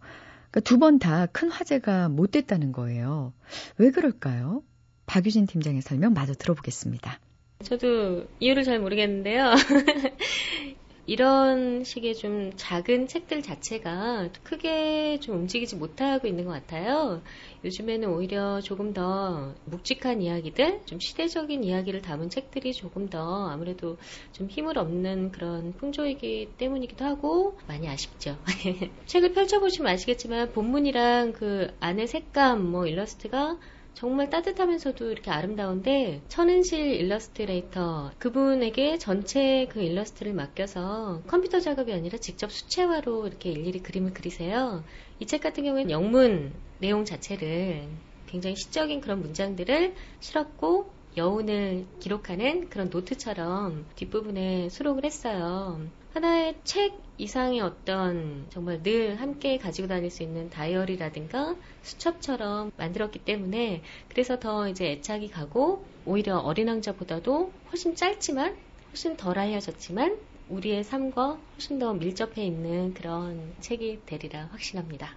그러니까 0.50 0.60
두 0.60 0.78
번 0.78 0.98
다 0.98 1.26
큰 1.32 1.50
화제가 1.50 2.08
못 2.08 2.30
됐다는 2.30 2.72
거예요. 2.72 3.34
왜 3.76 3.90
그럴까요? 3.90 4.62
박유진 5.06 5.46
팀장의 5.46 5.82
설명 5.82 6.14
마저 6.14 6.32
들어보겠습니다. 6.34 7.20
저도 7.62 8.26
이유를 8.40 8.62
잘 8.64 8.78
모르겠는데요. 8.80 9.52
이런 11.08 11.84
식의 11.84 12.16
좀 12.16 12.52
작은 12.54 13.06
책들 13.06 13.40
자체가 13.40 14.28
크게 14.42 15.18
좀 15.20 15.36
움직이지 15.36 15.76
못하고 15.76 16.28
있는 16.28 16.44
것 16.44 16.50
같아요. 16.50 17.22
요즘에는 17.64 18.10
오히려 18.10 18.60
조금 18.60 18.92
더 18.92 19.54
묵직한 19.64 20.20
이야기들, 20.20 20.82
좀 20.84 21.00
시대적인 21.00 21.64
이야기를 21.64 22.02
담은 22.02 22.28
책들이 22.28 22.74
조금 22.74 23.08
더 23.08 23.48
아무래도 23.48 23.96
좀 24.32 24.48
힘을 24.48 24.76
얻는 24.76 25.32
그런 25.32 25.72
풍조이기 25.72 26.52
때문이기도 26.58 27.06
하고 27.06 27.58
많이 27.66 27.88
아쉽죠. 27.88 28.36
책을 29.06 29.32
펼쳐보시면 29.32 29.90
아시겠지만 29.90 30.52
본문이랑 30.52 31.32
그 31.32 31.74
안에 31.80 32.04
색감, 32.04 32.70
뭐 32.70 32.86
일러스트가 32.86 33.56
정말 33.98 34.30
따뜻하면서도 34.30 35.10
이렇게 35.10 35.32
아름다운데 35.32 36.22
천은실 36.28 36.78
일러스트레이터 36.78 38.12
그분에게 38.18 38.96
전체 38.96 39.66
그 39.72 39.80
일러스트를 39.82 40.34
맡겨서 40.34 41.24
컴퓨터 41.26 41.58
작업이 41.58 41.92
아니라 41.92 42.16
직접 42.18 42.52
수채화로 42.52 43.26
이렇게 43.26 43.50
일일이 43.50 43.80
그림을 43.82 44.14
그리세요. 44.14 44.84
이 45.18 45.26
책 45.26 45.40
같은 45.40 45.64
경우에는 45.64 45.90
영문 45.90 46.54
내용 46.78 47.04
자체를 47.04 47.88
굉장히 48.26 48.54
시적인 48.54 49.00
그런 49.00 49.20
문장들을 49.20 49.96
실었고 50.20 50.94
여운을 51.16 51.88
기록하는 51.98 52.68
그런 52.68 52.90
노트처럼 52.90 53.88
뒷부분에 53.96 54.68
수록을 54.68 55.04
했어요. 55.06 55.80
하나의 56.14 56.60
책 56.62 57.02
이상의 57.18 57.60
어떤 57.60 58.46
정말 58.48 58.80
늘 58.82 59.20
함께 59.20 59.58
가지고 59.58 59.88
다닐 59.88 60.08
수 60.08 60.22
있는 60.22 60.48
다이어리라든가 60.50 61.56
수첩처럼 61.82 62.70
만들었기 62.76 63.18
때문에 63.18 63.82
그래서 64.08 64.38
더 64.38 64.68
이제 64.68 64.92
애착이 64.92 65.28
가고 65.28 65.84
오히려 66.06 66.38
어린 66.38 66.68
왕자보다도 66.68 67.52
훨씬 67.70 67.96
짧지만 67.96 68.56
훨씬 68.90 69.16
덜 69.16 69.38
알려졌지만 69.38 70.16
우리의 70.48 70.84
삶과 70.84 71.38
훨씬 71.54 71.78
더 71.80 71.92
밀접해 71.92 72.44
있는 72.44 72.94
그런 72.94 73.52
책이 73.60 74.02
되리라 74.06 74.48
확신합니다. 74.52 75.16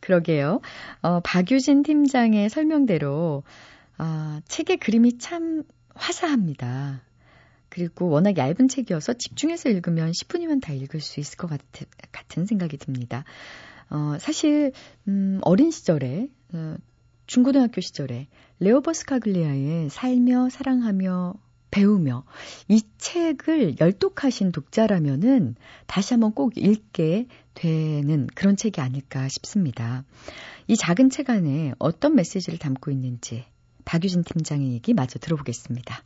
그러게요. 0.00 0.60
어, 1.02 1.20
박유진 1.20 1.82
팀장의 1.82 2.48
설명대로 2.48 3.42
아, 3.98 4.40
책의 4.46 4.78
그림이 4.78 5.18
참 5.18 5.64
화사합니다. 5.94 7.05
그리고 7.76 8.08
워낙 8.08 8.38
얇은 8.38 8.68
책이어서 8.68 9.12
집중해서 9.12 9.68
읽으면 9.68 10.10
10분이면 10.10 10.62
다 10.62 10.72
읽을 10.72 10.98
수 11.02 11.20
있을 11.20 11.36
것 11.36 11.46
같, 11.46 11.60
같은 12.10 12.46
생각이 12.46 12.78
듭니다. 12.78 13.24
어, 13.90 14.16
사실, 14.18 14.72
음, 15.06 15.40
어린 15.42 15.70
시절에, 15.70 16.30
어, 16.54 16.76
중고등학교 17.26 17.82
시절에 17.82 18.28
레오 18.60 19.04
버스카글리아의 19.04 19.90
살며 19.90 20.48
사랑하며 20.48 21.34
배우며 21.70 22.24
이 22.68 22.80
책을 22.96 23.78
열독하신 23.78 24.52
독자라면은 24.52 25.56
다시 25.86 26.14
한번 26.14 26.32
꼭 26.32 26.56
읽게 26.56 27.26
되는 27.52 28.26
그런 28.34 28.56
책이 28.56 28.80
아닐까 28.80 29.28
싶습니다. 29.28 30.02
이 30.66 30.76
작은 30.76 31.10
책 31.10 31.28
안에 31.28 31.74
어떤 31.78 32.14
메시지를 32.14 32.58
담고 32.58 32.90
있는지 32.90 33.44
박유진 33.84 34.24
팀장의 34.24 34.72
얘기 34.72 34.94
마저 34.94 35.18
들어보겠습니다. 35.18 36.02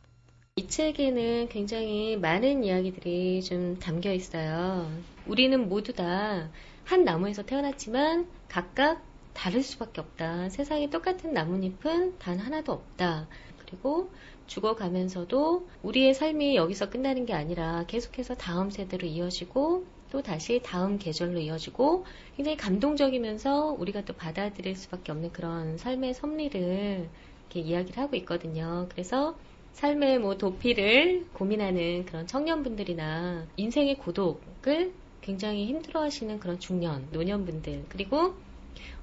이 0.61 0.67
책에는 0.67 1.49
굉장히 1.49 2.17
많은 2.17 2.63
이야기들이 2.63 3.41
좀 3.43 3.79
담겨 3.79 4.11
있어요. 4.13 4.89
우리는 5.25 5.67
모두 5.67 5.93
다 5.93 6.49
한 6.91 7.05
나무에서 7.05 7.43
태어났지만 7.43 8.27
각각 8.49 9.01
다를 9.33 9.63
수밖에 9.63 10.01
없다. 10.01 10.49
세상에 10.49 10.89
똑같은 10.89 11.33
나뭇잎은 11.33 12.19
단 12.19 12.37
하나도 12.37 12.73
없다. 12.73 13.29
그리고 13.59 14.09
죽어가면서도 14.47 15.69
우리의 15.83 16.13
삶이 16.13 16.57
여기서 16.57 16.89
끝나는 16.89 17.25
게 17.25 17.33
아니라 17.33 17.85
계속해서 17.87 18.35
다음 18.35 18.69
세대로 18.69 19.07
이어지고 19.07 19.85
또 20.11 20.21
다시 20.21 20.59
다음 20.61 20.97
계절로 20.97 21.39
이어지고 21.39 22.03
굉장히 22.35 22.57
감동적이면서 22.57 23.77
우리가 23.79 24.03
또 24.03 24.11
받아들일 24.11 24.75
수밖에 24.75 25.13
없는 25.13 25.31
그런 25.31 25.77
삶의 25.77 26.13
섭리를 26.13 27.07
이렇게 27.39 27.59
이야기를 27.61 28.03
하고 28.03 28.17
있거든요. 28.17 28.87
그래서 28.91 29.37
삶의 29.73 30.19
뭐 30.19 30.37
도피를 30.37 31.27
고민하는 31.33 32.05
그런 32.05 32.27
청년분들이나 32.27 33.47
인생의 33.57 33.97
고독을 33.97 34.93
굉장히 35.21 35.67
힘들어 35.67 36.01
하시는 36.01 36.39
그런 36.39 36.59
중년, 36.59 37.07
노년분들, 37.11 37.85
그리고 37.89 38.35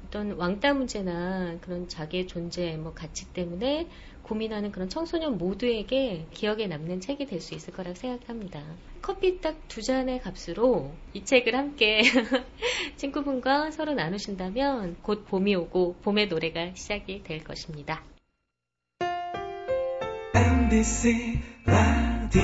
어떤 0.06 0.32
왕따 0.32 0.74
문제나 0.74 1.58
그런 1.60 1.88
자기의 1.88 2.26
존재, 2.26 2.76
뭐 2.76 2.92
가치 2.94 3.32
때문에 3.32 3.88
고민하는 4.22 4.72
그런 4.72 4.88
청소년 4.88 5.38
모두에게 5.38 6.26
기억에 6.32 6.66
남는 6.66 7.00
책이 7.00 7.26
될 7.26 7.40
수 7.40 7.54
있을 7.54 7.72
거라고 7.72 7.94
생각합니다. 7.94 8.62
커피 9.02 9.40
딱 9.40 9.56
두 9.68 9.82
잔의 9.82 10.20
값으로 10.20 10.92
이 11.14 11.24
책을 11.24 11.54
함께 11.54 12.00
친구분과 12.96 13.70
서로 13.70 13.94
나누신다면 13.94 14.96
곧 15.02 15.24
봄이 15.26 15.54
오고 15.54 15.96
봄의 16.02 16.28
노래가 16.28 16.74
시작이 16.74 17.22
될 17.22 17.44
것입니다. 17.44 18.02
MBC 20.68 21.40
라디오 21.64 22.42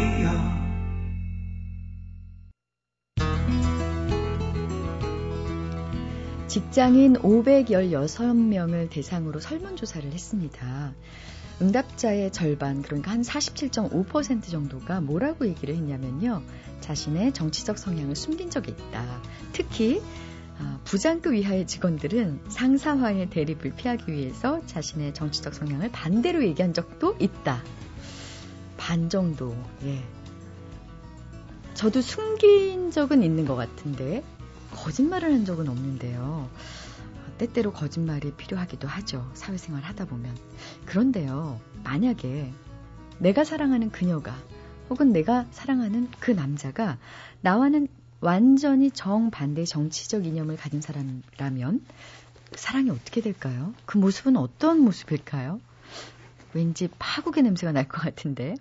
직장인 6.47 7.15
516명을 7.17 8.89
대상으로 8.89 9.41
설문조사를 9.41 10.11
했습니다. 10.11 10.95
응답자의 11.61 12.33
절반, 12.33 12.81
그러니까 12.81 13.11
한 13.11 13.21
47.5% 13.21 14.49
정도가 14.51 15.03
뭐라고 15.03 15.47
얘기를 15.47 15.75
했냐면요. 15.75 16.43
자신의 16.81 17.35
정치적 17.35 17.77
성향을 17.77 18.17
숨긴 18.17 18.49
적이 18.49 18.71
있다. 18.71 19.21
특히 19.53 20.01
아, 20.59 20.81
부장급 20.85 21.35
이하의 21.35 21.67
직원들은 21.67 22.45
상사와의 22.49 23.29
대립을 23.29 23.75
피하기 23.77 24.11
위해서 24.11 24.65
자신의 24.65 25.13
정치적 25.13 25.53
성향을 25.53 25.93
반대로 25.93 26.43
얘기한 26.43 26.73
적도 26.73 27.17
있다. 27.19 27.63
반 28.85 29.09
정도, 29.09 29.57
예. 29.83 30.05
저도 31.73 32.03
숨긴 32.03 32.91
적은 32.91 33.23
있는 33.23 33.47
것 33.47 33.57
같은데, 33.57 34.23
거짓말을 34.73 35.33
한 35.33 35.47
적은 35.47 35.71
없는데요. 35.71 36.51
때때로 37.39 37.73
거짓말이 37.73 38.33
필요하기도 38.35 38.87
하죠. 38.87 39.31
사회생활 39.33 39.83
하다 39.85 40.05
보면. 40.05 40.37
그런데요, 40.85 41.63
만약에 41.83 42.53
내가 43.19 43.43
사랑하는 43.45 43.91
그녀가 43.91 44.37
혹은 44.91 45.15
내가 45.15 45.47
사랑하는 45.51 46.11
그 46.21 46.31
남자가 46.33 46.99
나와는 47.41 47.89
완전히 48.21 48.91
정반대 48.91 49.65
정치적 49.65 50.27
이념을 50.27 50.59
가진 50.59 50.83
사람이라면 50.83 51.81
사랑이 52.55 52.91
어떻게 52.91 53.23
될까요? 53.23 53.73
그 53.87 53.97
모습은 53.97 54.37
어떤 54.37 54.81
모습일까요? 54.81 55.59
왠지 56.53 56.91
파국의 56.99 57.45
냄새가 57.45 57.73
날 57.73 57.89
것 57.89 58.03
같은데. 58.03 58.57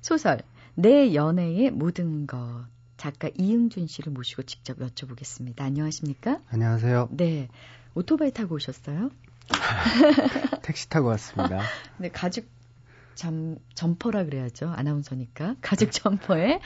소설, 0.00 0.42
내 0.74 1.14
연애의 1.14 1.70
모든 1.70 2.26
것. 2.26 2.66
작가 2.96 3.28
이응준 3.38 3.86
씨를 3.86 4.12
모시고 4.12 4.44
직접 4.44 4.78
여쭤보겠습니다. 4.78 5.60
안녕하십니까? 5.60 6.40
안녕하세요. 6.48 7.08
네. 7.12 7.48
오토바이 7.94 8.32
타고 8.32 8.54
오셨어요? 8.54 9.10
택시 10.62 10.88
타고 10.88 11.08
왔습니다. 11.08 11.60
네, 11.98 12.08
가죽 12.10 12.46
점, 13.14 13.56
점퍼라 13.74 14.24
그래야죠. 14.24 14.68
아나운서니까. 14.68 15.56
가죽 15.60 15.92
점퍼에 15.92 16.60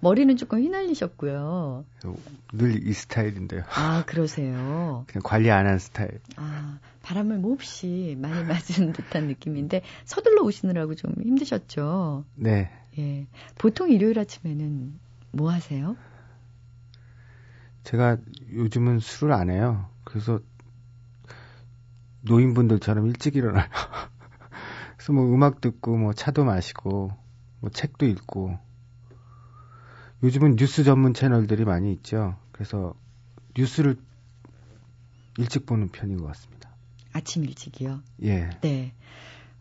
머리는 0.00 0.34
조금 0.36 0.60
휘날리셨고요. 0.62 1.84
늘 2.54 2.82
이 2.86 2.92
스타일인데요. 2.92 3.62
아, 3.74 4.02
그러세요. 4.06 5.04
그냥 5.08 5.22
관리 5.22 5.50
안 5.50 5.66
한 5.66 5.78
스타일. 5.78 6.20
아, 6.36 6.78
바람을 7.02 7.38
몹시 7.38 8.16
많이 8.18 8.42
맞은 8.44 8.92
듯한 8.94 9.26
느낌인데 9.26 9.82
서둘러 10.04 10.42
오시느라고 10.42 10.94
좀 10.94 11.12
힘드셨죠? 11.22 12.24
네. 12.36 12.70
예. 12.98 13.26
보통 13.58 13.90
일요일 13.90 14.18
아침에는 14.18 14.98
뭐 15.32 15.50
하세요? 15.50 15.96
제가 17.84 18.16
요즘은 18.52 18.98
술을 19.00 19.32
안 19.32 19.50
해요. 19.50 19.88
그래서 20.04 20.40
노인분들처럼 22.22 23.06
일찍 23.06 23.36
일어나요. 23.36 23.68
그래서 24.96 25.12
뭐 25.12 25.24
음악 25.32 25.60
듣고 25.60 25.96
뭐 25.96 26.12
차도 26.12 26.44
마시고 26.44 27.10
뭐 27.60 27.70
책도 27.70 28.06
읽고 28.06 28.58
요즘은 30.22 30.56
뉴스 30.56 30.84
전문 30.84 31.14
채널들이 31.14 31.64
많이 31.64 31.92
있죠. 31.92 32.36
그래서 32.52 32.94
뉴스를 33.56 33.96
일찍 35.38 35.66
보는 35.66 35.88
편인 35.88 36.18
것 36.18 36.26
같습니다. 36.26 36.70
아침 37.12 37.44
일찍이요? 37.44 38.00
예. 38.22 38.50
네. 38.60 38.92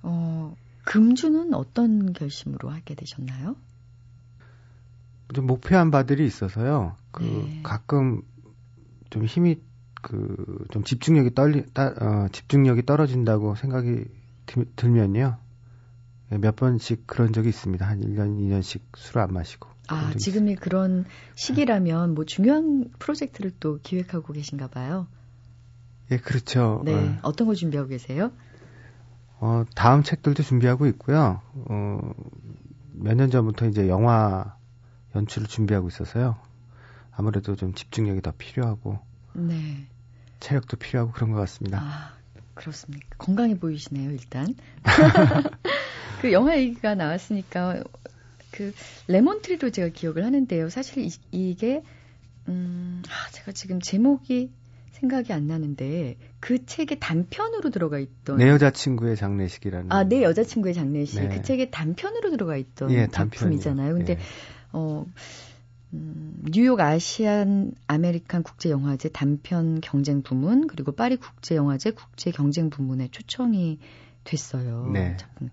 어, 0.04 0.56
금주는 0.86 1.54
어떤 1.54 2.13
결심으로 2.13 2.69
하게 2.69 2.95
되셨나요? 2.95 3.56
좀 5.34 5.45
목표한 5.45 5.91
바들이 5.91 6.26
있어서요. 6.26 6.95
그 7.12 7.24
네. 7.24 7.60
가끔 7.63 8.22
좀 9.10 9.26
힘이 9.26 9.62
그 10.02 10.50
좀 10.72 10.84
집중력이 10.84 11.34
떨리 11.34 11.65
따, 11.74 11.88
어, 12.00 12.28
집중력이 12.32 12.86
떨어진다고 12.86 13.56
생각이 13.56 14.06
들, 14.45 14.89
면요 14.89 15.19
예, 15.19 15.48
몇 16.30 16.56
번씩 16.56 17.08
그런 17.08 17.34
적이 17.34 17.50
있습니다. 17.50 17.86
한 17.88 18.02
1년, 18.02 18.38
2년씩 18.39 18.82
술을 18.96 19.22
안 19.22 19.34
마시고. 19.34 19.68
아, 19.88 20.13
지금이 20.18 20.52
있어요. 20.52 20.62
그런 20.62 21.06
시기라면 21.36 22.13
뭐 22.13 22.24
중요한 22.26 22.92
프로젝트를 23.00 23.52
또 23.60 23.80
기획하고 23.82 24.34
계신가 24.34 24.68
봐요. 24.68 25.08
예, 26.12 26.18
그렇죠. 26.18 26.82
네. 26.86 26.94
어. 26.94 27.18
어떤 27.24 27.48
거 27.48 27.56
준비하고 27.56 27.89
계세요? 27.89 28.32
어, 29.39 29.63
다음 29.76 30.04
책들도 30.04 30.44
준비하고 30.44 30.86
있고요. 30.88 31.42
어, 31.54 32.00
몇 32.94 33.15
년 33.15 33.32
전부터 33.32 33.68
이제 33.68 33.88
영화 33.88 34.56
연출을 35.15 35.48
준비하고 35.48 35.88
있어서요. 35.88 36.36
아무래도 37.12 37.56
좀 37.56 37.74
집중력이 37.74 38.22
더 38.22 38.32
필요하고 38.38 39.00
네. 39.34 39.88
체력도 40.39 40.78
필요하고 40.78 41.12
그런 41.13 41.32
것 41.32 41.38
같습니다. 41.39 41.80
아, 41.82 42.13
그렇습니까? 42.54 43.08
건강해 43.18 43.58
보이시네요, 43.58 44.12
일단. 44.12 44.54
그 46.19 46.32
영화 46.32 46.58
얘기가 46.58 46.95
나왔으니까 46.95 47.84
그 48.51 48.73
레몬트리로 49.08 49.69
제가 49.69 49.89
기억을 49.89 50.25
하는데요. 50.25 50.69
사실 50.69 51.03
이, 51.03 51.12
이게 51.32 51.84
음, 52.47 53.01
아, 53.08 53.32
제가 53.32 53.51
지금 53.51 53.79
제목이 53.79 54.51
생각이 54.91 55.32
안 55.32 55.47
나는데 55.47 56.17
그 56.39 56.65
책에 56.65 56.99
단편으로 56.99 57.69
들어가 57.69 57.99
있던 57.99 58.38
내 58.38 58.49
여자친구의 58.49 59.15
장례식이라는 59.15 59.91
아, 59.91 60.03
내 60.03 60.23
여자친구의 60.23 60.73
장례식. 60.73 61.21
네. 61.21 61.29
그 61.29 61.41
책에 61.41 61.69
단편으로 61.69 62.32
들어가 62.32 62.58
있던 62.58 62.91
예, 62.91 63.08
작품이잖아요. 63.08 63.93
근데 63.93 64.13
예. 64.13 64.19
어 64.73 65.05
음, 65.93 66.43
뉴욕 66.51 66.79
아시안 66.79 67.71
아메리칸 67.88 68.43
국제 68.43 68.69
영화제 68.69 69.10
단편 69.10 69.79
경쟁 69.82 70.21
부문 70.21 70.67
그리고 70.67 70.91
파리 70.91 71.15
국제 71.15 71.55
영화제 71.55 71.91
국제 71.91 72.32
경쟁 72.32 72.69
부문에 72.69 73.08
초청이 73.10 73.79
됐어요. 74.25 74.89
네. 74.93 75.15
작품. 75.17 75.49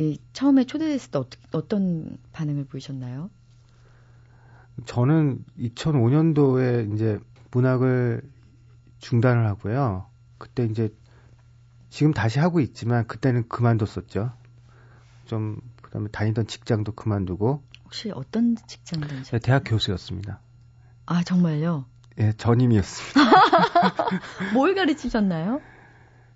이 0.00 0.18
처음에 0.32 0.64
초대됐을 0.64 1.10
때 1.10 1.18
어떻게, 1.18 1.46
어떤 1.52 2.16
반응을 2.32 2.64
보이셨나요? 2.64 3.28
저는 4.86 5.44
2005년도에 5.58 6.94
이제 6.94 7.18
문학을 7.50 8.22
중단을 8.98 9.46
하고요. 9.46 10.06
그때 10.38 10.64
이제 10.64 10.88
지금 11.90 12.14
다시 12.14 12.38
하고 12.38 12.60
있지만 12.60 13.06
그때는 13.06 13.46
그만뒀었죠. 13.48 14.32
좀 15.26 15.60
그다음에 15.82 16.08
다니던 16.08 16.46
직장도 16.46 16.92
그만두고 16.92 17.62
혹시 17.84 18.10
어떤 18.10 18.56
직장 18.66 19.00
다니셨어요? 19.00 19.38
네, 19.38 19.38
대학 19.38 19.64
교수였습니다. 19.66 20.40
아 21.04 21.22
정말요? 21.24 21.84
예, 22.20 22.32
전임이었습니다. 22.32 23.20
뭘 24.54 24.74
가르치셨나요? 24.74 25.60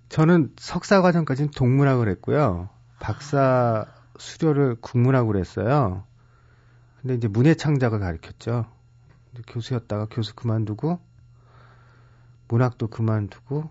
저는 0.09 0.53
석사 0.57 1.01
과정까지는 1.01 1.49
독문학을 1.49 2.09
했고요. 2.09 2.69
박사 2.99 3.85
수료를 4.17 4.75
국문학으로 4.75 5.39
했어요. 5.39 6.03
근데 7.01 7.15
이제 7.15 7.27
문예 7.27 7.53
창작을 7.53 7.99
가르쳤죠. 7.99 8.65
교수였다가 9.47 10.07
교수 10.09 10.33
그만두고 10.35 10.99
문학도 12.47 12.87
그만두고 12.87 13.69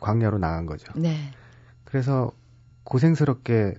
광야로 0.00 0.38
나간 0.38 0.66
거죠. 0.66 0.92
네. 0.96 1.32
그래서 1.84 2.32
고생스럽게 2.84 3.74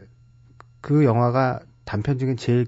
그 0.81 1.03
영화가 1.03 1.61
단편 1.85 2.17
중에 2.17 2.35
제일 2.35 2.67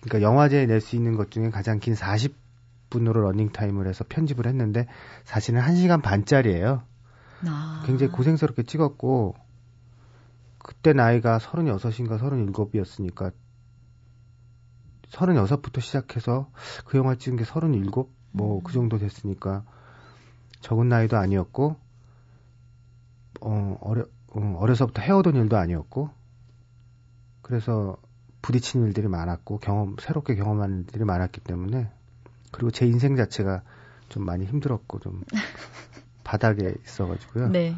그러니까 0.00 0.22
영화제에 0.28 0.66
낼 0.66 0.80
수 0.80 0.96
있는 0.96 1.16
것 1.16 1.30
중에 1.30 1.50
가장 1.50 1.78
긴 1.78 1.94
40분으로 1.94 3.22
러닝 3.22 3.52
타임을 3.52 3.86
해서 3.86 4.04
편집을 4.08 4.46
했는데 4.46 4.86
사실은 5.24 5.60
1시간 5.62 6.02
반짜리예요. 6.02 6.82
아. 7.46 7.82
굉장히 7.86 8.12
고생스럽게 8.12 8.64
찍었고 8.64 9.34
그때 10.64 10.94
나이가 10.94 11.36
36인가 11.36 12.18
37이었으니까 12.18 13.32
36부터 15.10 15.82
시작해서 15.82 16.50
그 16.86 16.96
영화 16.96 17.14
찍은 17.14 17.36
게 17.36 17.44
37? 17.44 17.92
뭐그 18.32 18.70
음. 18.70 18.72
정도 18.72 18.98
됐으니까 18.98 19.62
적은 20.60 20.88
나이도 20.88 21.18
아니었고 21.18 21.76
어, 23.42 23.78
어려, 23.82 24.06
어, 24.32 24.56
어려서부터 24.58 25.02
해오던 25.02 25.36
일도 25.36 25.58
아니었고 25.58 26.08
그래서 27.42 27.98
부딪힌 28.40 28.86
일들이 28.86 29.06
많았고 29.06 29.58
경험 29.58 29.96
새롭게 30.00 30.34
경험한 30.34 30.78
일들이 30.78 31.04
많았기 31.04 31.42
때문에 31.42 31.90
그리고 32.52 32.70
제 32.70 32.86
인생 32.86 33.16
자체가 33.16 33.62
좀 34.08 34.24
많이 34.24 34.46
힘들었고 34.46 35.00
좀 35.00 35.22
바닥에 36.24 36.74
있어가지고요. 36.84 37.48
네. 37.48 37.76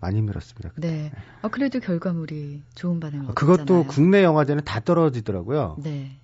많이 0.00 0.18
힘들었습니다. 0.18 0.70
그때. 0.74 0.88
네. 0.88 1.12
아, 1.42 1.48
그래도 1.48 1.80
결과물이 1.80 2.62
좋은 2.74 3.00
반응을 3.00 3.34
그것도 3.34 3.62
얻었잖아요. 3.62 3.86
국내 3.86 4.22
영화제는 4.22 4.64
다 4.64 4.80
떨어지더라고요. 4.80 5.76
네. 5.82 6.18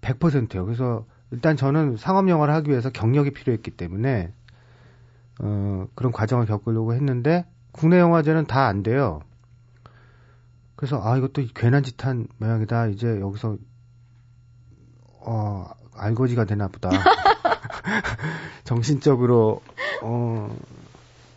100%요. 0.00 0.64
그래서 0.64 1.06
일단 1.30 1.56
저는 1.56 1.96
상업 1.96 2.28
영화를 2.28 2.54
하기 2.54 2.70
위해서 2.70 2.90
경력이 2.90 3.32
필요했기 3.32 3.72
때문에 3.72 4.32
어, 5.40 5.86
그런 5.94 6.12
과정을 6.12 6.46
겪으려고 6.46 6.94
했는데 6.94 7.44
국내 7.72 7.98
영화제는 7.98 8.46
다 8.46 8.66
안 8.68 8.82
돼요. 8.82 9.20
그래서 10.76 11.00
아 11.02 11.16
이것도 11.16 11.42
괜한 11.54 11.82
짓 11.82 12.04
한 12.06 12.28
모양이다. 12.38 12.88
이제 12.88 13.18
여기서 13.20 13.56
어 15.20 15.66
알거지가 15.94 16.44
되나 16.44 16.68
보다. 16.68 16.90
정신적으로 18.64 19.62
어 20.02 20.56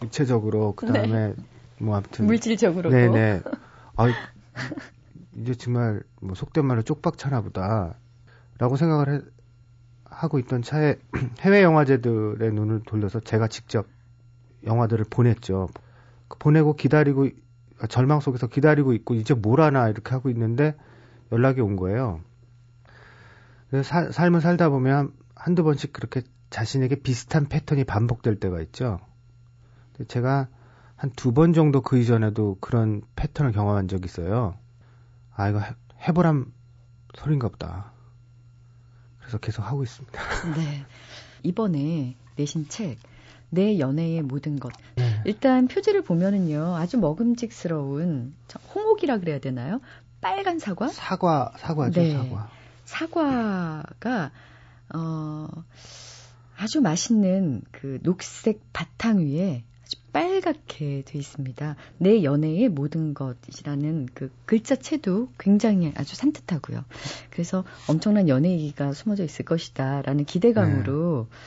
육체적으로 0.04 0.74
그다음에 0.74 1.30
네. 1.30 1.36
뭐 1.80 1.96
아무튼 1.96 2.26
물질적으로도 2.26 2.90
네네. 2.90 3.42
아 3.96 4.08
이제 5.38 5.56
정말 5.56 6.04
뭐 6.22 6.36
속된 6.36 6.66
말로 6.66 6.82
쪽박 6.82 7.18
차나 7.18 7.42
보다라고 7.42 8.76
생각을 8.78 9.14
해, 9.14 9.22
하고 10.06 10.40
있던 10.40 10.62
차에 10.62 10.96
해외 11.42 11.64
영화제들의 11.64 12.52
눈을 12.52 12.82
돌려서 12.86 13.20
제가 13.20 13.48
직접 13.48 13.88
영화들을 14.66 15.06
보냈죠. 15.10 15.70
그 16.28 16.38
보내고 16.38 16.76
기다리고 16.76 17.30
절망 17.88 18.20
속에서 18.20 18.48
기다리고 18.48 18.94
있고 18.94 19.16
이제 19.16 19.34
뭘 19.34 19.62
하나 19.62 19.88
이렇게 19.90 20.12
하고 20.12 20.30
있는데 20.30 20.76
연락이 21.32 21.62
온 21.62 21.76
거예요. 21.76 22.22
그래서 23.70 23.88
사, 23.88 24.12
삶을 24.12 24.42
살다 24.42 24.70
보면 24.70 25.14
한두 25.36 25.64
번씩 25.64 25.94
그렇게 25.94 26.24
자신에게 26.50 26.96
비슷한 27.02 27.46
패턴이 27.46 27.86
반복될 27.86 28.40
때가 28.40 28.60
있죠. 28.62 29.00
제가 30.08 30.48
한 30.96 31.12
두 31.16 31.32
번 31.34 31.54
정도 31.54 31.82
그 31.82 31.98
이전에도 31.98 32.58
그런 32.60 33.02
패턴을 33.16 33.52
경험한 33.54 33.88
적이 33.88 34.06
있어요. 34.06 34.58
아, 35.34 35.48
이거 35.50 35.60
해, 35.60 35.74
해보란 36.08 36.52
소린가 37.16 37.48
보다. 37.50 37.92
그래서 39.20 39.38
계속 39.38 39.62
하고 39.64 39.84
있습니다. 39.84 40.20
네. 40.58 40.86
이번에 41.44 42.18
내신 42.36 42.68
책, 42.68 42.98
내 43.50 43.80
연애의 43.80 44.24
모든 44.24 44.60
것. 44.60 44.74
네. 44.96 45.22
일단 45.26 45.68
표지를 45.68 46.02
보면은요, 46.04 46.76
아주 46.76 46.98
먹음직스러운 46.98 48.36
홍옥이라 48.76 49.20
그래야 49.20 49.40
되나요? 49.40 49.80
빨간 50.20 50.60
사과? 50.60 50.90
사과, 50.90 51.54
사과죠, 51.58 52.02
네. 52.02 52.12
사과. 52.12 52.50
사과가, 52.84 54.32
어, 54.96 55.48
아주 56.58 56.82
맛있는 56.82 57.62
그 57.72 58.00
녹색 58.04 58.62
바탕 58.74 59.20
위에 59.20 59.64
빨갛게 60.12 61.04
돼 61.06 61.20
있습니다. 61.20 61.76
내 61.98 62.24
연애의 62.24 62.70
모든 62.70 63.14
것이라는 63.14 64.08
그 64.14 64.32
글자체도 64.46 65.30
굉장히 65.38 65.94
아주 65.96 66.16
산뜻하고요. 66.16 66.84
그래서 67.30 67.64
엄청난 67.88 68.28
연애 68.28 68.50
얘기가 68.52 68.94
숨어져 68.94 69.24
있을 69.24 69.46
것이다라는 69.46 70.26
기대감으로 70.26 71.28
네. 71.30 71.38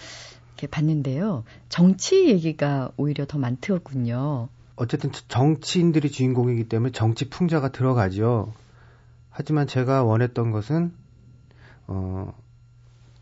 이렇게 0.48 0.66
봤는데요. 0.68 1.44
정치 1.68 2.28
얘기가 2.28 2.92
오히려 2.96 3.26
더 3.26 3.38
많더군요. 3.38 4.48
어쨌든 4.76 5.10
정치인들이 5.28 6.10
주인공이기 6.10 6.68
때문에 6.68 6.92
정치 6.92 7.28
풍자가 7.28 7.72
들어가죠. 7.72 8.52
하지만 9.30 9.66
제가 9.66 10.04
원했던 10.04 10.50
것은 10.50 10.92
어 11.86 12.32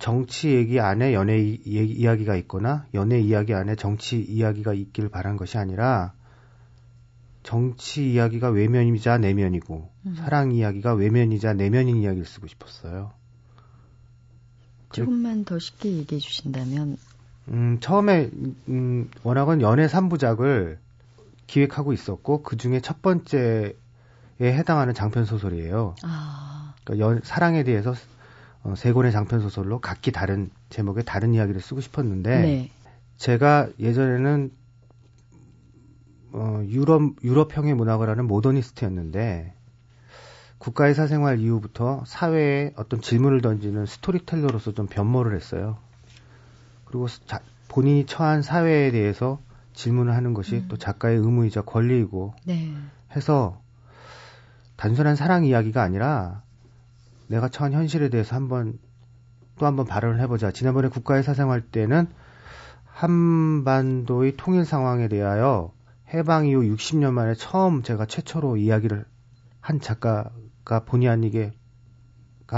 정치 0.00 0.54
얘기 0.54 0.80
안에 0.80 1.12
연애 1.12 1.38
이, 1.38 1.60
이야기가 1.64 2.34
있거나 2.36 2.86
연애 2.94 3.20
이야기 3.20 3.54
안에 3.54 3.76
정치 3.76 4.18
이야기가 4.18 4.72
있길 4.72 5.10
바란 5.10 5.36
것이 5.36 5.58
아니라 5.58 6.14
정치 7.42 8.10
이야기가 8.12 8.48
외면이자 8.48 9.18
내면이고 9.18 9.90
음. 10.06 10.14
사랑 10.16 10.52
이야기가 10.52 10.94
외면이자 10.94 11.52
내면인 11.52 11.98
이야기를 11.98 12.26
쓰고 12.26 12.46
싶었어요. 12.46 13.12
조금만 14.92 15.44
더 15.44 15.58
쉽게 15.58 15.92
얘기해 15.92 16.18
주신다면 16.18 16.96
음, 17.48 17.78
처음에 17.80 18.30
음, 18.68 19.10
워낙은 19.22 19.60
연애 19.60 19.86
3부작을 19.86 20.78
기획하고 21.46 21.92
있었고 21.92 22.42
그 22.42 22.56
중에 22.56 22.80
첫 22.80 23.02
번째에 23.02 23.74
해당하는 24.40 24.94
장편 24.94 25.26
소설이에요. 25.26 25.94
아. 26.04 26.74
그러니까 26.84 27.06
연, 27.06 27.20
사랑에 27.22 27.64
대해서 27.64 27.94
어, 28.62 28.74
세 28.76 28.92
권의 28.92 29.12
장편 29.12 29.40
소설로 29.40 29.80
각기 29.80 30.12
다른 30.12 30.50
제목의 30.68 31.04
다른 31.04 31.34
이야기를 31.34 31.60
쓰고 31.60 31.80
싶었는데 31.80 32.40
네. 32.40 32.70
제가 33.16 33.68
예전에는 33.78 34.52
어, 36.32 36.62
유럽 36.66 37.02
유럽형의 37.24 37.74
문학을 37.74 38.08
하는 38.08 38.26
모더니스트였는데 38.26 39.54
국가의 40.58 40.94
사생활 40.94 41.40
이후부터 41.40 42.04
사회에 42.06 42.72
어떤 42.76 43.00
질문을 43.00 43.40
던지는 43.40 43.86
스토리텔러로서 43.86 44.72
좀 44.72 44.86
변모를 44.86 45.34
했어요. 45.34 45.78
그리고 46.84 47.08
자, 47.08 47.40
본인이 47.68 48.04
처한 48.04 48.42
사회에 48.42 48.90
대해서 48.90 49.40
질문을 49.72 50.14
하는 50.14 50.34
것이 50.34 50.56
음. 50.56 50.66
또 50.68 50.76
작가의 50.76 51.16
의무이자 51.16 51.62
권리이고 51.62 52.34
네. 52.44 52.74
해서 53.16 53.60
단순한 54.76 55.16
사랑 55.16 55.44
이야기가 55.44 55.82
아니라 55.82 56.42
내가 57.30 57.48
처한 57.48 57.72
현실에 57.72 58.08
대해서 58.08 58.34
한번 58.34 58.78
또 59.56 59.66
한번 59.66 59.86
발언을 59.86 60.20
해보자. 60.20 60.50
지난번에 60.50 60.88
국가의 60.88 61.22
사생활 61.22 61.60
때는 61.60 62.08
한반도의 62.84 64.34
통일 64.36 64.64
상황에 64.64 65.06
대하여 65.06 65.72
해방 66.12 66.46
이후 66.46 66.62
60년 66.62 67.12
만에 67.12 67.34
처음 67.34 67.84
제가 67.84 68.06
최초로 68.06 68.56
이야기를 68.56 69.04
한 69.60 69.80
작가가 69.80 70.84
본의 70.84 71.08
아니게 71.08 71.50
가 71.50 71.59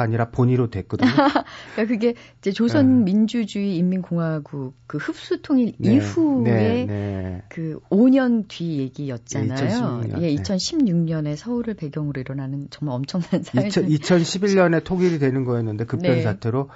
아니라 0.00 0.30
본의로 0.30 0.70
됐거든요. 0.70 1.10
그러니까 1.74 1.86
그게 1.86 2.14
이제 2.38 2.52
조선 2.52 2.98
네. 2.98 3.12
민주주의 3.12 3.76
인민공화국 3.76 4.74
그 4.86 4.98
흡수 4.98 5.42
통일 5.42 5.74
네, 5.78 5.94
이후에 5.94 6.42
네, 6.44 6.86
네. 6.86 7.42
그 7.48 7.80
5년 7.90 8.48
뒤 8.48 8.78
얘기였잖아요. 8.78 10.02
2016년, 10.02 10.22
예, 10.22 10.34
2016년에 10.34 11.36
서울을 11.36 11.74
배경으로 11.74 12.20
일어나는 12.20 12.68
정말 12.70 12.96
엄청난 12.96 13.42
사회. 13.42 13.68
2011년에 13.68 14.84
통일이 14.84 15.18
되는 15.18 15.44
거였는데 15.44 15.84
급변 15.84 16.16
네. 16.16 16.22
사태로 16.22 16.70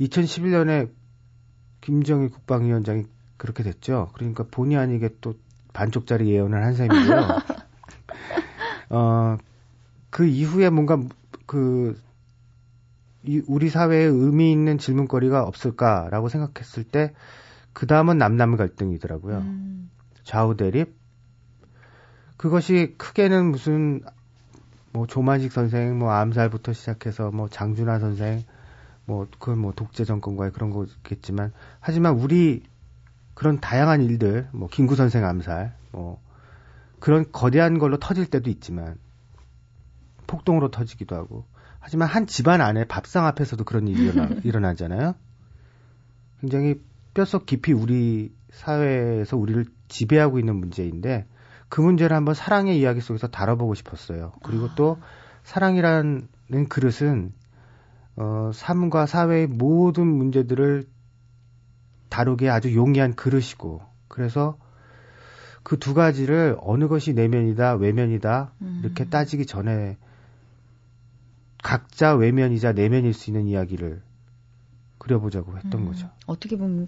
2011년에 0.00 0.90
김정일 1.80 2.28
국방위원장이 2.30 3.04
그렇게 3.36 3.62
됐죠. 3.62 4.10
그러니까 4.14 4.44
본의 4.50 4.76
아니게 4.76 5.10
또 5.20 5.34
반쪽짜리 5.72 6.28
예언을 6.30 6.64
한 6.64 6.74
셈이고요. 6.74 7.28
어, 8.90 9.38
그 10.10 10.26
이후에 10.26 10.70
뭔가 10.70 11.00
그이 11.46 11.94
우리 13.46 13.68
사회에 13.68 14.04
의미 14.04 14.52
있는 14.52 14.78
질문거리가 14.78 15.42
없을까라고 15.42 16.28
생각했을 16.28 16.84
때 16.84 17.12
그 17.78 17.86
다음은 17.86 18.18
남남 18.18 18.56
갈등이더라고요. 18.56 19.38
음. 19.38 19.88
좌우 20.24 20.56
대립. 20.56 20.96
그것이 22.36 22.96
크게는 22.98 23.52
무슨 23.52 24.02
뭐 24.92 25.06
조만식 25.06 25.52
선생, 25.52 25.96
뭐 25.96 26.10
암살부터 26.10 26.72
시작해서 26.72 27.30
뭐 27.30 27.48
장준하 27.48 28.00
선생, 28.00 28.42
뭐 29.04 29.28
그건 29.30 29.58
뭐 29.60 29.72
독재 29.72 30.04
정권과의 30.04 30.50
그런 30.50 30.70
거겠지만 30.70 31.52
하지만 31.78 32.16
우리 32.16 32.64
그런 33.34 33.60
다양한 33.60 34.02
일들, 34.02 34.48
뭐 34.50 34.68
김구 34.68 34.96
선생 34.96 35.24
암살, 35.24 35.72
뭐 35.92 36.20
그런 36.98 37.26
거대한 37.30 37.78
걸로 37.78 37.96
터질 37.98 38.26
때도 38.26 38.50
있지만 38.50 38.96
폭동으로 40.26 40.72
터지기도 40.72 41.14
하고 41.14 41.44
하지만 41.78 42.08
한 42.08 42.26
집안 42.26 42.60
안에 42.60 42.84
밥상 42.84 43.26
앞에서도 43.26 43.62
그런 43.64 43.88
일이 43.88 44.04
일어나, 44.04 44.28
일어나잖아요. 44.44 45.14
굉장히 46.40 46.80
뼛속 47.14 47.46
깊이 47.46 47.72
우리 47.72 48.34
사회에서 48.50 49.36
우리를 49.36 49.64
지배하고 49.88 50.38
있는 50.38 50.56
문제인데 50.56 51.26
그 51.68 51.80
문제를 51.80 52.16
한번 52.16 52.34
사랑의 52.34 52.78
이야기 52.78 53.00
속에서 53.00 53.28
다뤄보고 53.28 53.74
싶었어요. 53.74 54.32
그리고 54.42 54.74
또 54.74 54.98
사랑이라는 55.44 56.28
그릇은 56.68 57.32
어, 58.16 58.50
삶과 58.52 59.06
사회의 59.06 59.46
모든 59.46 60.06
문제들을 60.06 60.86
다루기에 62.08 62.48
아주 62.48 62.74
용이한 62.74 63.14
그릇이고 63.14 63.82
그래서 64.08 64.58
그 65.68 65.76
두 65.76 65.92
가지를 65.92 66.56
어느 66.62 66.88
것이 66.88 67.12
내면이다 67.12 67.74
외면이다 67.74 68.52
이렇게 68.82 69.04
음. 69.04 69.10
따지기 69.10 69.44
전에 69.44 69.98
각자 71.62 72.14
외면이자 72.14 72.72
내면일 72.72 73.14
수 73.14 73.30
있는 73.30 73.46
이야기를 73.46 74.02
그려보자고 74.98 75.56
했던 75.56 75.82
음, 75.82 75.86
거죠. 75.86 76.08
어떻게 76.26 76.56
보면 76.56 76.86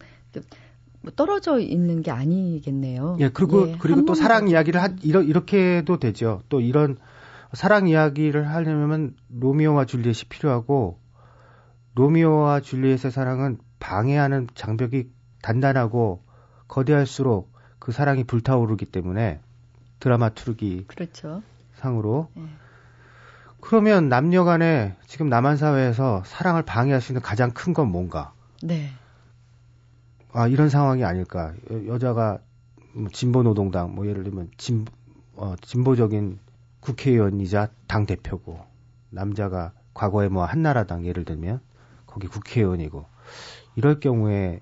뭐 1.03 1.13
떨어져 1.17 1.59
있는 1.59 2.03
게 2.03 2.11
아니겠네요. 2.11 3.17
예, 3.21 3.31
그리고 3.31 3.69
예, 3.69 3.77
그리고 3.79 4.05
또 4.05 4.15
사랑 4.15 4.49
이야기를 4.49 4.81
하, 4.81 4.89
이러, 5.03 5.23
이렇게도 5.23 5.99
되죠. 5.99 6.43
또 6.49 6.61
이런 6.61 6.99
사랑 7.53 7.89
이야기를 7.89 8.49
하려면 8.49 9.17
로미오와 9.31 9.87
줄리엣이 9.87 10.29
필요하고 10.29 10.99
로미오와 11.95 12.61
줄리엣의 12.61 13.11
사랑은 13.11 13.59
방해하는 13.81 14.49
장벽이 14.55 15.09
단단하고 15.43 16.23
거대할수록 16.69 17.53
그 17.79 17.93
사랑이 17.93 18.25
불타오르기 18.25 18.87
때문에 18.87 19.41
드라마투르기 19.99 20.85
그렇죠. 20.87 21.43
상으로 21.75 22.29
네. 22.37 22.45
그러면 23.61 24.09
남녀 24.09 24.45
간에 24.45 24.97
지금 25.07 25.29
남한 25.29 25.57
사회에서 25.57 26.23
사랑을 26.25 26.63
방해할 26.63 27.01
수 27.01 27.13
있는 27.13 27.23
가장 27.23 27.51
큰 27.51 27.73
건 27.75 27.89
뭔가? 27.91 28.33
네. 28.63 28.91
아, 30.33 30.47
이런 30.49 30.69
상황이 30.69 31.05
아닐까. 31.05 31.53
여, 31.87 31.99
자가 31.99 32.39
뭐 32.95 33.09
진보 33.13 33.43
노동당 33.43 33.95
뭐 33.95 34.07
예를 34.07 34.25
들면 34.25 34.51
진 34.57 34.87
어, 35.35 35.55
진보적인 35.61 36.39
국회의원이자 36.81 37.69
당 37.87 38.07
대표고 38.07 38.59
남자가 39.11 39.73
과거에 39.95 40.29
뭐 40.29 40.45
한나라당 40.45 41.05
예를 41.05 41.25
들면 41.25 41.61
거기 42.07 42.27
국회의원이고 42.27 43.05
이럴 43.77 44.01
경우에 44.01 44.61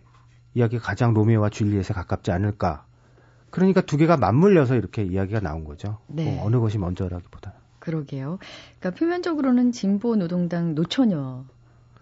이야기가 0.54 0.82
가장 0.82 1.14
로미오와 1.14 1.50
줄리엣에 1.50 1.94
가깝지 1.94 2.30
않을까. 2.32 2.84
그러니까 3.50 3.80
두 3.80 3.96
개가 3.96 4.16
맞물려서 4.16 4.74
이렇게 4.74 5.02
이야기가 5.04 5.40
나온 5.40 5.64
거죠. 5.64 5.98
네. 6.06 6.24
뭐 6.24 6.44
어느 6.46 6.58
것이 6.58 6.78
먼저라기보다. 6.78 7.54
그러게요. 7.88 8.38
그러니까 8.78 8.98
표면적으로는 8.98 9.72
진보 9.72 10.14
노동당 10.14 10.74
노처녀고 10.74 11.46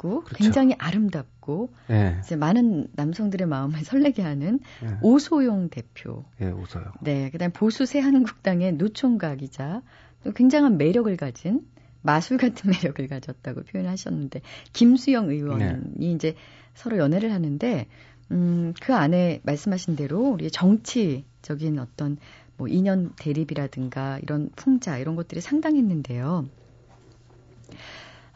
그렇죠. 0.00 0.34
굉장히 0.34 0.74
아름답고 0.78 1.70
네. 1.86 2.16
이제 2.24 2.34
많은 2.34 2.88
남성들의 2.94 3.46
마음을 3.46 3.78
설레게 3.84 4.22
하는 4.22 4.58
네. 4.82 4.98
오소용 5.00 5.68
대표. 5.68 6.24
네, 6.38 6.50
오소용. 6.50 6.86
네, 7.02 7.30
그다음 7.30 7.52
보수 7.52 7.86
새한국당의 7.86 8.72
노총각이자 8.72 9.82
또 10.24 10.32
굉장한 10.32 10.76
매력을 10.76 11.16
가진 11.16 11.64
마술 12.02 12.36
같은 12.36 12.70
매력을 12.82 13.06
가졌다고 13.06 13.62
표현하셨는데 13.62 14.40
김수영 14.72 15.30
의원이 15.30 15.64
네. 15.64 16.14
이제 16.14 16.34
서로 16.74 16.98
연애를 16.98 17.32
하는데 17.32 17.86
음, 18.32 18.74
그 18.82 18.92
안에 18.92 19.40
말씀하신 19.44 19.94
대로 19.94 20.30
우리 20.30 20.50
정치적인 20.50 21.78
어떤 21.78 22.18
뭐 22.56 22.68
인연 22.68 23.12
대립이라든가 23.16 24.18
이런 24.22 24.50
풍자 24.56 24.98
이런 24.98 25.16
것들이 25.16 25.40
상당했는데요. 25.40 26.46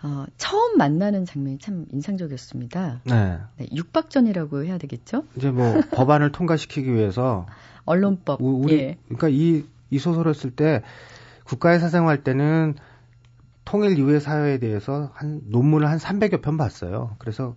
어, 0.02 0.24
처음 0.38 0.78
만나는 0.78 1.26
장면이 1.26 1.58
참 1.58 1.84
인상적이었습니다. 1.92 3.02
네. 3.04 3.38
네. 3.58 3.66
육박전이라고 3.74 4.64
해야 4.64 4.78
되겠죠? 4.78 5.24
이제 5.36 5.50
뭐 5.50 5.74
법안을 5.92 6.32
통과시키기 6.32 6.92
위해서 6.92 7.46
언론법. 7.84 8.40
우 8.40 8.66
리 8.66 8.78
예. 8.78 8.98
그러니까 9.06 9.28
이, 9.28 9.64
이 9.90 9.98
소설을 9.98 10.34
쓸 10.34 10.50
때 10.50 10.82
국가에 11.44 11.78
사생할 11.78 12.22
때는 12.24 12.74
통일 13.64 13.98
이후의 13.98 14.20
사회에 14.20 14.58
대해서 14.58 15.10
한 15.14 15.42
논문을 15.46 15.88
한 15.88 15.98
300여 15.98 16.40
편 16.42 16.56
봤어요. 16.56 17.16
그래서 17.18 17.54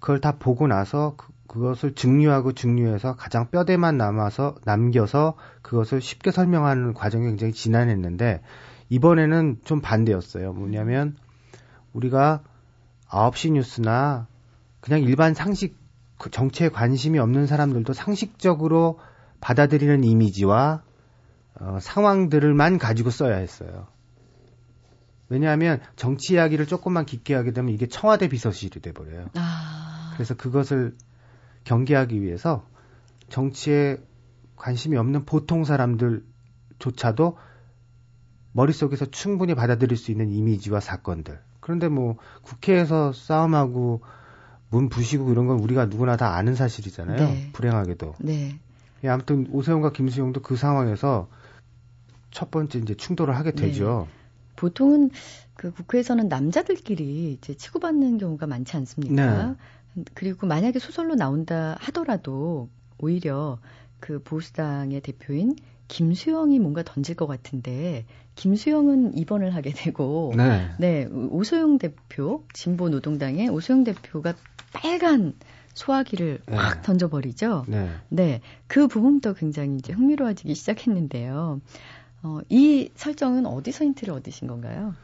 그걸 0.00 0.20
다 0.20 0.32
보고 0.38 0.66
나서 0.66 1.14
그, 1.16 1.31
그것을 1.52 1.94
증류하고 1.94 2.52
증류해서 2.52 3.14
가장 3.14 3.50
뼈대만 3.50 3.98
남아서 3.98 4.54
남겨서 4.64 5.34
그것을 5.60 6.00
쉽게 6.00 6.30
설명하는 6.30 6.94
과정이 6.94 7.26
굉장히 7.26 7.52
지난했는데 7.52 8.42
이번에는 8.88 9.58
좀 9.62 9.82
반대였어요. 9.82 10.54
뭐냐면 10.54 11.14
우리가 11.92 12.42
9시 13.06 13.52
뉴스나 13.52 14.28
그냥 14.80 15.02
일반 15.02 15.34
상식 15.34 15.76
그 16.16 16.30
정치에 16.30 16.70
관심이 16.70 17.18
없는 17.18 17.46
사람들도 17.46 17.92
상식적으로 17.92 18.98
받아들이는 19.42 20.04
이미지와 20.04 20.82
어, 21.60 21.78
상황들을만 21.82 22.78
가지고 22.78 23.10
써야 23.10 23.36
했어요. 23.36 23.88
왜냐하면 25.28 25.80
정치 25.96 26.34
이야기를 26.34 26.66
조금만 26.66 27.04
깊게 27.04 27.34
하게 27.34 27.52
되면 27.52 27.74
이게 27.74 27.86
청와대 27.86 28.28
비서실이 28.28 28.80
돼버려요. 28.80 29.26
아... 29.34 30.12
그래서 30.14 30.34
그것을 30.34 30.94
경계하기 31.64 32.22
위해서 32.22 32.66
정치에 33.28 33.98
관심이 34.56 34.96
없는 34.96 35.24
보통 35.24 35.64
사람들조차도 35.64 37.38
머릿속에서 38.52 39.06
충분히 39.06 39.54
받아들일 39.54 39.96
수 39.96 40.10
있는 40.10 40.30
이미지와 40.30 40.80
사건들. 40.80 41.40
그런데 41.60 41.88
뭐 41.88 42.16
국회에서 42.42 43.12
싸움하고 43.12 44.02
문 44.70 44.88
부시고 44.88 45.30
이런 45.30 45.46
건 45.46 45.60
우리가 45.60 45.86
누구나 45.86 46.16
다 46.16 46.34
아는 46.34 46.54
사실이잖아요. 46.54 47.16
네. 47.16 47.50
불행하게도. 47.52 48.14
네. 48.20 48.58
예, 49.04 49.08
아무튼 49.08 49.46
오세훈과 49.50 49.92
김수영도 49.92 50.42
그 50.42 50.56
상황에서 50.56 51.28
첫 52.30 52.50
번째 52.50 52.78
이제 52.78 52.94
충돌을 52.94 53.36
하게 53.36 53.52
네. 53.52 53.62
되죠. 53.62 54.08
네. 54.08 54.22
보통은 54.56 55.10
그 55.54 55.72
국회에서는 55.72 56.28
남자들끼리 56.28 57.32
이제 57.32 57.54
치고받는 57.54 58.18
경우가 58.18 58.46
많지 58.46 58.76
않습니까? 58.76 59.56
네. 59.94 60.04
그리고 60.14 60.46
만약에 60.46 60.78
소설로 60.78 61.14
나온다 61.14 61.76
하더라도 61.80 62.68
오히려 62.98 63.58
그 64.00 64.22
보수당의 64.22 65.00
대표인 65.00 65.56
김수영이 65.88 66.58
뭔가 66.58 66.82
던질 66.82 67.16
것 67.16 67.26
같은데 67.26 68.06
김수영은 68.34 69.16
입원을 69.16 69.54
하게 69.54 69.72
되고 69.72 70.32
네, 70.36 70.70
네 70.78 71.04
오소영 71.06 71.78
대표 71.78 72.44
진보 72.54 72.88
노동당의 72.88 73.48
오소영 73.48 73.84
대표가 73.84 74.34
빨간 74.72 75.34
소화기를 75.74 76.40
네. 76.46 76.56
확 76.56 76.82
던져버리죠. 76.82 77.64
네. 77.68 77.90
네. 78.08 78.40
그 78.66 78.88
부분도 78.88 79.34
굉장히 79.34 79.76
이제 79.76 79.92
흥미로워지기 79.92 80.54
시작했는데요. 80.54 81.60
어, 82.22 82.38
이 82.48 82.90
설정은 82.94 83.46
어디서 83.46 83.84
힌트를 83.84 84.14
얻으신 84.14 84.48
건가요? 84.48 84.94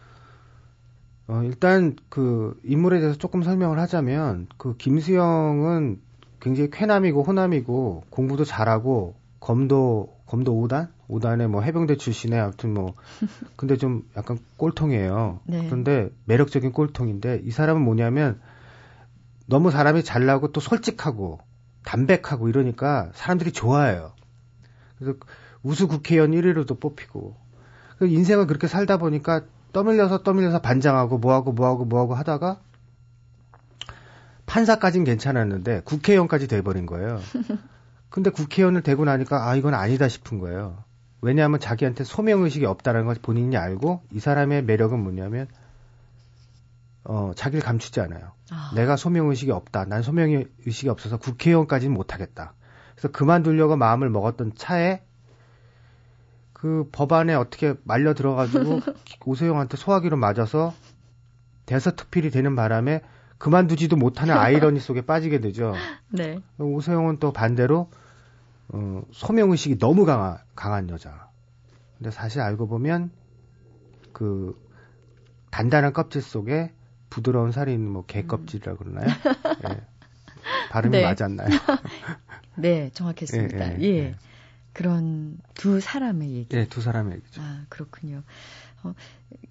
어, 1.28 1.42
일단 1.44 1.94
그 2.08 2.58
인물에 2.64 3.00
대해서 3.00 3.18
조금 3.18 3.42
설명을 3.42 3.78
하자면 3.78 4.48
그 4.56 4.76
김수영은 4.76 6.00
굉장히 6.40 6.70
쾌남이고 6.70 7.22
호남이고 7.22 8.04
공부도 8.08 8.44
잘하고 8.44 9.14
검도 9.38 10.16
검도 10.26 10.54
5단? 10.54 10.88
5단에 11.08 11.46
뭐 11.46 11.62
해병대 11.62 11.96
출신에 11.96 12.38
아무튼 12.38 12.74
뭐 12.74 12.94
근데 13.56 13.76
좀 13.76 14.08
약간 14.16 14.38
꼴통이에요. 14.56 15.40
네. 15.44 15.66
그런데 15.66 16.10
매력적인 16.24 16.72
꼴통인데 16.72 17.42
이 17.44 17.50
사람은 17.50 17.82
뭐냐면 17.82 18.40
너무 19.46 19.70
사람이 19.70 20.04
잘나고 20.04 20.52
또 20.52 20.60
솔직하고 20.60 21.40
담백하고 21.84 22.48
이러니까 22.48 23.10
사람들이 23.14 23.52
좋아해요. 23.52 24.12
그래서 24.98 25.18
우수 25.62 25.88
국회의원 25.88 26.32
1위로도 26.32 26.80
뽑히고 26.80 27.36
그 27.98 28.06
인생을 28.06 28.46
그렇게 28.46 28.66
살다 28.66 28.96
보니까 28.96 29.44
떠밀려서 29.72 30.22
떠밀려서 30.22 30.60
반장하고 30.60 31.18
뭐하고 31.18 31.52
뭐하고 31.52 31.84
뭐하고 31.84 32.14
하다가 32.14 32.60
판사까진 34.46 35.04
괜찮았는데 35.04 35.82
국회의원까지 35.84 36.48
돼버린 36.48 36.86
거예요. 36.86 37.20
근데 38.08 38.30
국회의원을 38.30 38.82
되고 38.82 39.04
나니까 39.04 39.48
아 39.48 39.54
이건 39.54 39.74
아니다 39.74 40.08
싶은 40.08 40.38
거예요. 40.38 40.84
왜냐하면 41.20 41.60
자기한테 41.60 42.04
소명 42.04 42.42
의식이 42.42 42.64
없다는 42.64 43.04
걸 43.04 43.16
본인이 43.20 43.56
알고 43.56 44.02
이 44.12 44.20
사람의 44.20 44.64
매력은 44.64 44.98
뭐냐면 45.02 45.48
어 47.04 47.32
자기를 47.36 47.62
감추지 47.62 48.00
않아요. 48.00 48.32
아. 48.50 48.72
내가 48.74 48.96
소명 48.96 49.28
의식이 49.28 49.50
없다. 49.50 49.84
난 49.84 50.02
소명 50.02 50.44
의식이 50.64 50.88
없어서 50.88 51.18
국회의원까지는 51.18 51.94
못하겠다. 51.94 52.54
그래서 52.92 53.08
그만두려고 53.08 53.76
마음을 53.76 54.08
먹었던 54.08 54.52
차에 54.56 55.02
그 56.58 56.88
법안에 56.90 57.34
어떻게 57.34 57.74
말려 57.84 58.14
들어가지고 58.14 58.80
오세영한테 59.24 59.76
소화기로 59.76 60.16
맞아서 60.16 60.74
대서특필이 61.66 62.30
되는 62.30 62.56
바람에 62.56 63.02
그만두지도 63.38 63.96
못하는 63.96 64.34
아이러니 64.36 64.80
속에 64.80 65.02
빠지게 65.02 65.40
되죠. 65.40 65.74
네. 66.10 66.40
오세영은 66.58 67.18
또 67.18 67.32
반대로 67.32 67.88
어, 68.70 69.02
소명 69.12 69.52
의식이 69.52 69.78
너무 69.78 70.04
강하, 70.04 70.38
강한 70.56 70.90
여자. 70.90 71.28
근데 71.96 72.10
사실 72.10 72.40
알고 72.40 72.66
보면 72.66 73.12
그 74.12 74.60
단단한 75.50 75.92
껍질 75.92 76.22
속에 76.22 76.72
부드러운 77.08 77.52
살이 77.52 77.72
있는 77.72 77.90
뭐 77.90 78.04
개껍질이라 78.04 78.74
고 78.74 78.78
그러나요? 78.84 79.06
예. 79.68 79.80
발음이 80.70 80.96
네. 80.96 81.02
맞았나요? 81.02 81.48
네, 82.56 82.90
정확했습니다. 82.92 83.80
예. 83.80 83.82
예, 83.82 83.98
예. 83.98 84.14
그런 84.72 85.38
두 85.54 85.80
사람의 85.80 86.30
얘기. 86.32 86.48
네, 86.56 86.68
두 86.68 86.80
사람의 86.80 87.16
얘기죠. 87.18 87.40
아, 87.42 87.64
그렇군요. 87.68 88.22
어, 88.84 88.94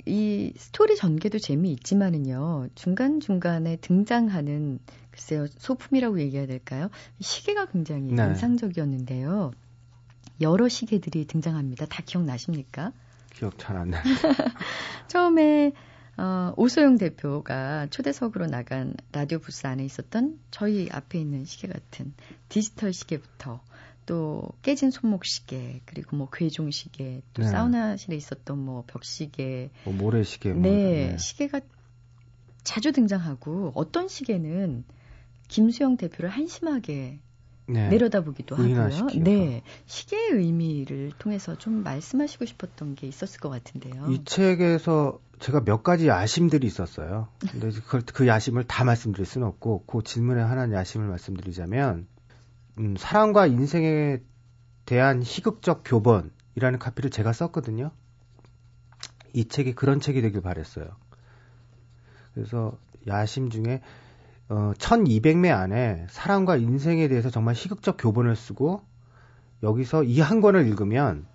이 0.05 0.53
스토리 0.57 0.95
전개도 0.95 1.39
재미있지만은요, 1.39 2.69
중간중간에 2.75 3.77
등장하는, 3.77 4.79
글쎄요, 5.11 5.47
소품이라고 5.47 6.19
얘기해야 6.21 6.47
될까요? 6.47 6.89
시계가 7.19 7.65
굉장히 7.67 8.13
네. 8.13 8.23
인상적이었는데요. 8.23 9.51
여러 10.39 10.69
시계들이 10.69 11.25
등장합니다. 11.25 11.87
다 11.87 12.03
기억나십니까? 12.05 12.93
기억 13.33 13.57
잘 13.59 13.75
안 13.77 13.89
나요. 13.89 14.03
처음에, 15.07 15.73
어, 16.17 16.53
오소영 16.55 16.97
대표가 16.97 17.87
초대석으로 17.87 18.47
나간 18.47 18.93
라디오 19.11 19.39
부스 19.39 19.67
안에 19.67 19.83
있었던 19.85 20.39
저희 20.51 20.89
앞에 20.91 21.19
있는 21.19 21.45
시계 21.45 21.67
같은 21.67 22.13
디지털 22.49 22.93
시계부터 22.93 23.61
또 24.07 24.41
깨진 24.63 24.89
손목 24.89 25.25
시계 25.25 25.81
그리고 25.85 26.15
뭐 26.15 26.29
괴종 26.31 26.71
시계 26.71 27.21
또 27.33 27.43
네. 27.43 27.47
사우나실에 27.47 28.15
있었던 28.15 28.57
뭐 28.57 28.83
벽시계 28.87 29.69
뭐 29.83 29.93
모래 29.93 30.23
시계 30.23 30.53
뭐 30.53 30.61
네, 30.63 31.11
네 31.11 31.17
시계가 31.17 31.59
자주 32.63 32.91
등장하고 32.91 33.73
어떤 33.75 34.07
시계는 34.07 34.85
김수영 35.49 35.97
대표를 35.97 36.29
한심하게 36.29 37.19
네. 37.69 37.89
내려다보기도 37.89 38.55
하고요. 38.55 39.07
네, 39.21 39.61
시계의 39.85 40.31
의미를 40.31 41.11
통해서 41.19 41.57
좀 41.57 41.83
말씀하시고 41.83 42.45
싶었던 42.45 42.95
게 42.95 43.07
있었을 43.07 43.41
것 43.41 43.49
같은데요. 43.49 44.05
이 44.09 44.23
책에서 44.23 45.19
제가 45.39 45.65
몇 45.65 45.83
가지 45.83 46.07
야심들이 46.07 46.65
있었어요. 46.65 47.27
근데 47.51 47.69
그, 47.87 47.99
그 48.05 48.25
야심을 48.25 48.63
다 48.63 48.85
말씀드릴 48.85 49.25
수는 49.25 49.47
없고 49.47 49.83
그 49.85 50.01
질문에 50.01 50.41
하나 50.41 50.71
야심을 50.71 51.07
말씀드리자면 51.07 52.07
음, 52.79 52.95
사랑과 52.97 53.47
인생에 53.47 54.19
대한 54.85 55.21
희극적 55.23 55.81
교본이라는 55.85 56.79
카피를 56.79 57.09
제가 57.09 57.33
썼거든요. 57.33 57.91
이 59.33 59.45
책이 59.47 59.73
그런 59.75 59.99
책이 59.99 60.21
되길 60.21 60.41
바랬어요. 60.41 60.87
그래서 62.33 62.77
야심 63.07 63.49
중에 63.49 63.81
어, 64.49 64.71
1200매 64.77 65.51
안에 65.51 66.07
사랑과 66.09 66.55
인생에 66.55 67.07
대해서 67.07 67.29
정말 67.29 67.55
희극적 67.55 67.97
교본을 67.99 68.35
쓰고 68.35 68.81
여기서 69.63 70.03
이 70.03 70.19
한 70.19 70.39
권을 70.39 70.67
읽으면 70.67 71.25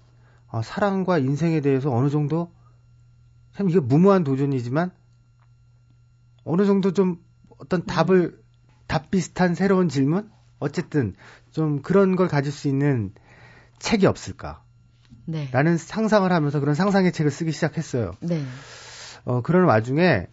어, 0.49 0.63
사랑과 0.63 1.19
인생에 1.19 1.61
대해서 1.61 1.93
어느 1.93 2.09
정도 2.09 2.53
참 3.55 3.69
이게 3.69 3.81
무모한 3.81 4.25
도전이지만 4.25 4.93
어느 6.45 6.65
정도 6.65 6.93
좀 6.93 7.23
어떤 7.59 7.85
답을 7.85 8.43
답 8.87 9.11
비슷한 9.11 9.55
새로운 9.55 9.89
질문 9.89 10.31
어쨌든 10.63 11.15
좀 11.51 11.83
그런 11.83 12.17
걸 12.17 12.29
가질 12.29 12.53
수 12.53 12.69
있는 12.69 13.13
책이 13.79 14.07
없을까? 14.07 14.63
네. 15.25 15.49
라는 15.53 15.77
상상을 15.77 16.31
하면서 16.31 16.61
그런 16.61 16.75
상상의 16.75 17.13
책을 17.13 17.31
쓰기 17.31 17.53
시작했어요. 17.53 18.13
네. 18.21 18.45
어, 19.25 19.43
그런 19.43 19.65
와중에 19.65 20.27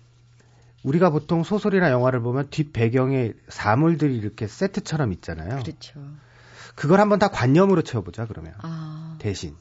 우리가 0.83 1.09
보통 1.09 1.43
소설이나 1.43 1.91
영화를 1.91 2.21
보면 2.21 2.49
뒷 2.49 2.71
배경에 2.71 3.33
사물들이 3.49 4.17
이렇게 4.17 4.47
세트처럼 4.47 5.11
있잖아요. 5.13 5.61
그렇죠. 5.61 5.99
그걸 6.75 7.01
한번 7.01 7.19
다 7.19 7.27
관념으로 7.27 7.81
채워보자 7.81 8.25
그러면 8.25 8.53
아. 8.61 9.17
대신. 9.19 9.55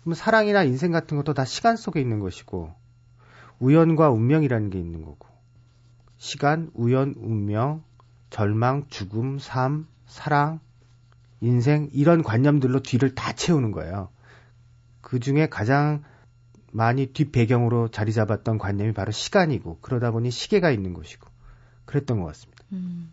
그럼 0.00 0.14
사랑이나 0.14 0.64
인생 0.64 0.92
같은 0.92 1.16
것도 1.18 1.34
다 1.34 1.44
시간 1.44 1.76
속에 1.76 2.00
있는 2.00 2.20
것이고 2.20 2.72
우연과 3.58 4.10
운명이라는 4.10 4.70
게 4.70 4.78
있는 4.78 5.04
거고 5.04 5.28
시간, 6.16 6.70
우연, 6.74 7.14
운명, 7.18 7.82
절망, 8.30 8.86
죽음, 8.88 9.38
삶, 9.38 9.86
사랑, 10.06 10.60
인생 11.40 11.88
이런 11.92 12.22
관념들로 12.22 12.82
뒤를 12.82 13.14
다 13.14 13.32
채우는 13.32 13.72
거예요. 13.72 14.10
그 15.00 15.20
중에 15.20 15.48
가장 15.48 16.02
많이 16.72 17.06
뒷배경으로 17.06 17.88
자리 17.88 18.12
잡았던 18.12 18.58
관념이 18.58 18.92
바로 18.92 19.10
시간이고 19.10 19.78
그러다 19.80 20.10
보니 20.10 20.30
시계가 20.30 20.70
있는 20.70 20.94
것이고 20.94 21.28
그랬던 21.84 22.20
것 22.20 22.26
같습니다. 22.26 22.64
음, 22.72 23.12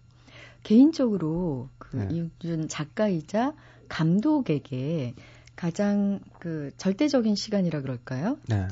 개인적으로 0.64 1.70
그 1.78 1.98
네. 1.98 2.08
이윤준 2.12 2.68
작가이자 2.68 3.54
감독에게 3.90 5.16
가장 5.56 6.20
그 6.40 6.72
절대적인 6.78 7.36
시간이라 7.36 7.82
그럴까요? 7.82 8.38
네. 8.48 8.68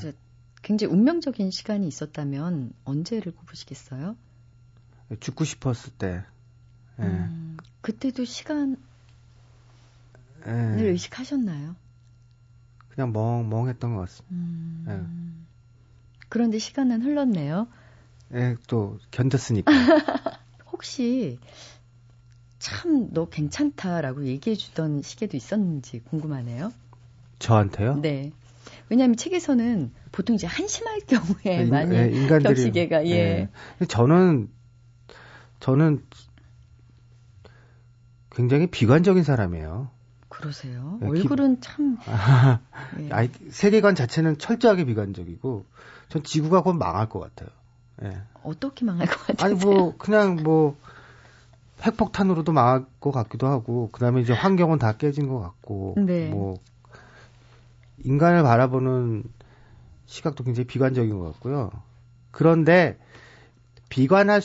굉장히 0.62 0.94
운명적인 0.94 1.50
시간이 1.52 1.88
있었다면 1.88 2.74
언제를 2.84 3.34
꼽으시겠어요? 3.34 4.16
죽고 5.20 5.44
싶었을 5.44 5.94
때. 5.98 6.24
네. 6.98 7.06
음, 7.06 7.58
그때도 7.82 8.26
시간을 8.26 8.78
네. 10.46 10.82
의식하셨나요? 10.82 11.76
그냥 12.90 13.12
멍멍했던 13.12 13.96
것 13.96 14.02
같습니다. 14.02 14.36
음... 14.36 14.84
네. 14.88 15.46
그런데 16.30 16.60
시간은 16.60 17.02
흘렀네요. 17.02 17.68
네, 18.30 18.56
또 18.68 19.00
견뎠으니까. 19.12 19.66
혹시 20.72 21.40
참 22.60 22.96
너 23.14 23.30
괜찮다라고 23.30 24.26
얘기해 24.26 24.56
주던 24.56 25.02
시계도 25.02 25.38
있었는지 25.38 26.00
궁금하네요. 26.00 26.74
저한테요? 27.40 27.98
네. 27.98 28.32
왜냐하면 28.90 29.16
책에서는 29.16 29.92
보통 30.12 30.36
이제 30.36 30.48
한심할 30.48 31.00
경우에 31.02 31.64
네, 31.64 31.66
많이 31.66 31.90
네, 31.90 32.10
인간들이 32.12 32.56
벽시계가 32.56 33.06
예. 33.08 33.50
네. 33.80 33.86
저는 33.86 34.50
저는 35.60 36.04
굉장히 38.36 38.68
비관적인 38.68 39.24
사람이에요. 39.24 39.90
그러세요? 40.28 40.98
네, 41.00 41.08
얼굴은 41.08 41.56
기... 41.56 41.62
참. 41.62 41.98
예. 43.00 43.10
아이, 43.12 43.30
세계관 43.50 43.96
자체는 43.96 44.38
철저하게 44.38 44.84
비관적이고, 44.84 45.66
전 46.10 46.24
지구가 46.24 46.62
곧 46.62 46.74
망할 46.74 47.08
것 47.08 47.20
같아요. 47.20 47.50
예. 48.04 48.22
어떻게 48.44 48.84
망할 48.86 49.08
것 49.08 49.18
같아요? 49.26 49.46
아니, 49.46 49.56
뭐, 49.56 49.96
그냥 49.98 50.36
뭐, 50.44 50.76
핵폭탄으로도 51.82 52.52
망할 52.52 52.86
것 53.00 53.12
같기도 53.12 53.48
하고, 53.48 53.90
그 53.94 54.02
다음에 54.02 54.22
이제 54.22 54.34
환경은 54.34 54.80
다 54.80 54.92
깨진 54.98 55.30
것 55.30 55.40
같고, 55.40 55.96
네. 56.06 56.28
뭐, 56.30 56.58
인간을 58.04 58.44
바라보는 58.44 59.24
시각도 60.08 60.44
굉장히 60.44 60.68
비관적인 60.68 61.18
것 61.18 61.24
같고요. 61.32 61.72
그런데, 62.32 63.00
비관할, 63.88 64.42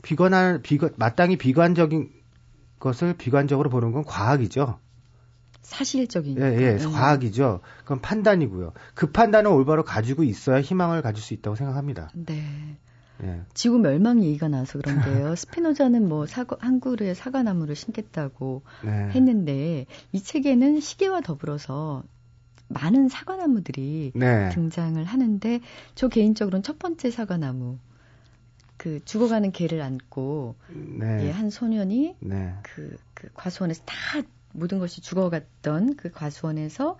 비관할, 0.00 0.62
비관, 0.62 0.90
마땅히 0.96 1.36
비관적인 1.36 2.13
것을 2.78 3.14
비관적으로 3.14 3.70
보는 3.70 3.92
건 3.92 4.04
과학이죠. 4.04 4.78
사실적인. 5.62 6.38
예, 6.38 6.42
예, 6.42 6.84
음. 6.84 6.92
과학이죠. 6.92 7.60
그건 7.80 8.00
판단이고요. 8.00 8.72
그 8.94 9.10
판단을 9.10 9.50
올바로 9.50 9.82
가지고 9.82 10.22
있어야 10.22 10.60
희망을 10.60 11.02
가질 11.02 11.22
수 11.22 11.34
있다고 11.34 11.56
생각합니다. 11.56 12.10
네. 12.14 12.76
예. 13.22 13.42
지구 13.54 13.78
멸망 13.78 14.22
얘기가 14.22 14.48
나서 14.48 14.78
그런데요. 14.78 15.34
스피노자는 15.36 16.08
뭐 16.08 16.26
사과, 16.26 16.56
한 16.60 16.80
그루에 16.80 17.14
사과나무를 17.14 17.76
심겠다고 17.76 18.62
네. 18.84 18.90
했는데 19.10 19.86
이 20.12 20.20
책에는 20.20 20.80
시계와 20.80 21.20
더불어서 21.20 22.02
많은 22.68 23.08
사과나무들이 23.08 24.12
네. 24.14 24.48
등장을 24.50 25.02
하는데 25.02 25.60
저 25.94 26.08
개인적으로는 26.08 26.62
첫 26.62 26.78
번째 26.78 27.10
사과나무 27.10 27.78
그 28.84 29.02
죽어가는 29.06 29.50
개를 29.52 29.80
안고 29.80 30.56
네. 30.68 31.24
예, 31.24 31.30
한 31.30 31.48
소년이 31.48 32.16
네. 32.20 32.54
그, 32.62 32.94
그 33.14 33.30
과수원에서 33.32 33.82
다 33.86 33.94
모든 34.52 34.78
것이 34.78 35.00
죽어갔던 35.00 35.96
그 35.96 36.10
과수원에서 36.10 36.98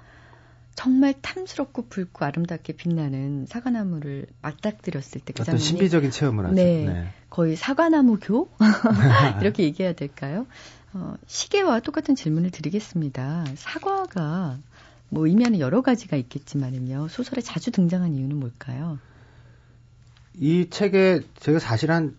정말 0.75 1.12
탐스럽고 1.20 1.88
붉고 1.88 2.25
아름답게 2.25 2.73
빛나는 2.73 3.44
사과나무를 3.44 4.25
맞닥뜨렸을 4.40 5.20
때그 5.27 5.44
장면이 5.44 5.62
신비적인 5.62 6.11
체험을 6.11 6.47
하죠. 6.47 6.55
네, 6.55 6.87
네. 6.87 7.09
거의 7.29 7.55
사과나무 7.55 8.18
교 8.18 8.49
이렇게 9.42 9.64
얘기해야 9.64 9.92
될까요? 9.92 10.47
어, 10.94 11.16
시계와 11.27 11.81
똑같은 11.81 12.14
질문을 12.14 12.51
드리겠습니다. 12.51 13.44
사과가 13.57 14.57
뭐 15.11 15.27
의미하는 15.27 15.61
여러 15.61 15.83
가지가 15.83 16.16
있겠지만은요 16.16 17.09
소설에 17.09 17.42
자주 17.42 17.70
등장한 17.70 18.14
이유는 18.14 18.40
뭘까요? 18.40 18.99
이 20.38 20.68
책에 20.70 21.20
제가 21.37 21.59
사실 21.59 21.90
한 21.90 22.16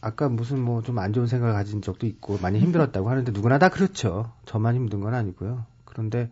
아까 0.00 0.28
무슨 0.28 0.60
뭐 0.60 0.82
좀 0.82 0.98
안 0.98 1.12
좋은 1.12 1.26
생각을 1.26 1.54
가진 1.54 1.82
적도 1.82 2.06
있고 2.06 2.38
많이 2.40 2.58
힘들었다고 2.60 3.10
하는데 3.10 3.32
누구나 3.32 3.58
다 3.58 3.68
그렇죠. 3.68 4.32
저만 4.44 4.74
힘든 4.74 5.00
건 5.00 5.14
아니고요. 5.14 5.66
그런데 5.84 6.30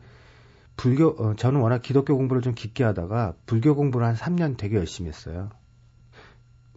불교 0.76 1.08
어, 1.08 1.34
저는 1.36 1.60
워낙 1.60 1.82
기독교 1.82 2.16
공부를 2.16 2.42
좀 2.42 2.54
깊게 2.54 2.84
하다가 2.84 3.34
불교 3.46 3.74
공부를 3.74 4.06
한 4.06 4.14
3년 4.14 4.56
되게 4.56 4.76
열심히 4.76 5.08
했어요. 5.08 5.50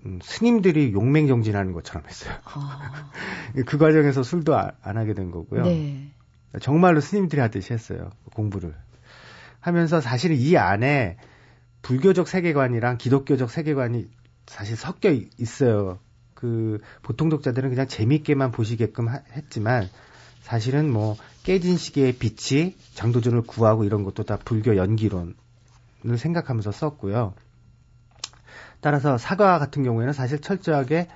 음, 0.06 0.20
스님들이 0.22 0.94
용맹정진하는 0.94 1.74
것처럼 1.74 2.06
했어요. 2.08 2.34
아... 2.46 3.12
그 3.66 3.78
과정에서 3.78 4.24
술도 4.24 4.56
아, 4.56 4.72
안 4.82 4.98
하게 4.98 5.14
된 5.14 5.32
거고요. 5.32 5.64
네. 5.64 6.12
정말로 6.62 7.02
스님들이 7.02 7.42
하듯이 7.42 7.74
했어요. 7.74 8.10
공부를. 8.34 8.76
하면서 9.60 10.00
사실 10.00 10.32
이 10.32 10.58
안에 10.58 11.18
불교적 11.88 12.28
세계관이랑 12.28 12.98
기독교적 12.98 13.50
세계관이 13.50 14.10
사실 14.46 14.76
섞여 14.76 15.10
있어요. 15.38 16.00
그 16.34 16.82
보통 17.02 17.30
독자들은 17.30 17.70
그냥 17.70 17.88
재밌게만 17.88 18.52
보시게끔 18.52 19.08
하, 19.08 19.22
했지만 19.32 19.88
사실은 20.42 20.92
뭐 20.92 21.16
깨진 21.44 21.78
시계의 21.78 22.18
빛이 22.18 22.76
장도준을 22.94 23.44
구하고 23.44 23.86
이런 23.86 24.04
것도 24.04 24.24
다 24.24 24.38
불교 24.44 24.76
연기론을 24.76 25.34
생각하면서 26.18 26.74
썼고요. 26.74 27.34
따라서 28.82 29.18
사과 29.18 29.58
같은 29.58 29.84
경우에는 29.84 30.12
사실 30.12 30.42
철저하게 30.42 31.08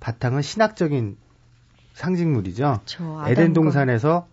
바탕은 0.00 0.40
신학적인 0.40 1.18
상징물이죠. 1.92 2.80
그렇죠. 2.86 3.22
에덴 3.26 3.52
동산에서 3.52 4.26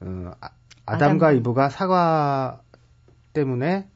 어, 0.00 0.32
아, 0.40 0.48
아담과 0.86 1.26
아담. 1.26 1.36
이브가 1.36 1.68
사과 1.68 2.62
때문에 3.34 3.90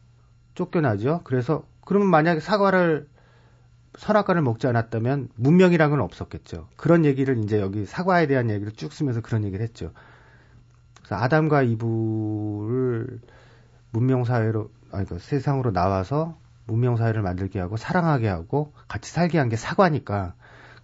쫓겨나죠. 0.55 1.21
그래서 1.25 1.65
그러면 1.85 2.09
만약에 2.09 2.41
사과를 2.41 3.09
선악과를 3.99 4.43
먹지 4.43 4.67
않았다면 4.67 5.29
문명이란 5.37 5.91
건 5.91 6.01
없었겠죠. 6.01 6.69
그런 6.77 7.05
얘기를 7.05 7.37
이제 7.39 7.61
여기 7.61 7.85
사과에 7.87 8.27
대한 8.27 8.51
얘기를 8.51 8.73
쭉 8.73 8.93
쓰면서 8.93 9.21
그런 9.21 9.45
얘기를 9.45 9.63
했죠. 9.65 9.93
그래서 10.99 11.17
아담과 11.17 11.63
이브를 11.63 13.21
문명 13.91 14.25
사회로 14.25 14.71
아니 14.93 15.07
그 15.07 15.19
세상으로 15.19 15.73
나와서 15.73 16.39
문명 16.67 16.97
사회를 16.97 17.23
만들게 17.23 17.59
하고 17.61 17.77
사랑하게 17.77 18.29
하고 18.29 18.73
같이 18.89 19.11
살게 19.11 19.39
한 19.39 19.49
게 19.49 19.57
사과니까 19.57 20.35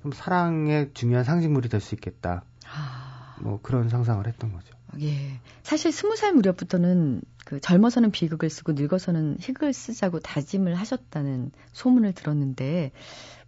그럼 0.01 0.13
사랑의 0.13 0.91
중요한 0.95 1.25
상징물이 1.25 1.69
될 1.69 1.81
수 1.81 1.95
있겠다. 1.95 2.43
아... 2.71 3.08
뭐 3.41 3.61
그런 3.63 3.89
상상을 3.89 4.27
했던 4.27 4.53
거죠. 4.53 4.75
예. 5.01 5.41
사실 5.63 5.93
스무 5.93 6.17
살 6.17 6.33
무렵부터는 6.33 7.21
그 7.45 7.61
젊어서는 7.61 8.11
비극을 8.11 8.51
쓰고 8.51 8.73
늙어서는 8.73 9.37
희극을 9.41 9.73
쓰자고 9.73 10.21
다짐을 10.21 10.75
하셨다는 10.75 11.51
소문을 11.73 12.13
들었는데 12.13 12.93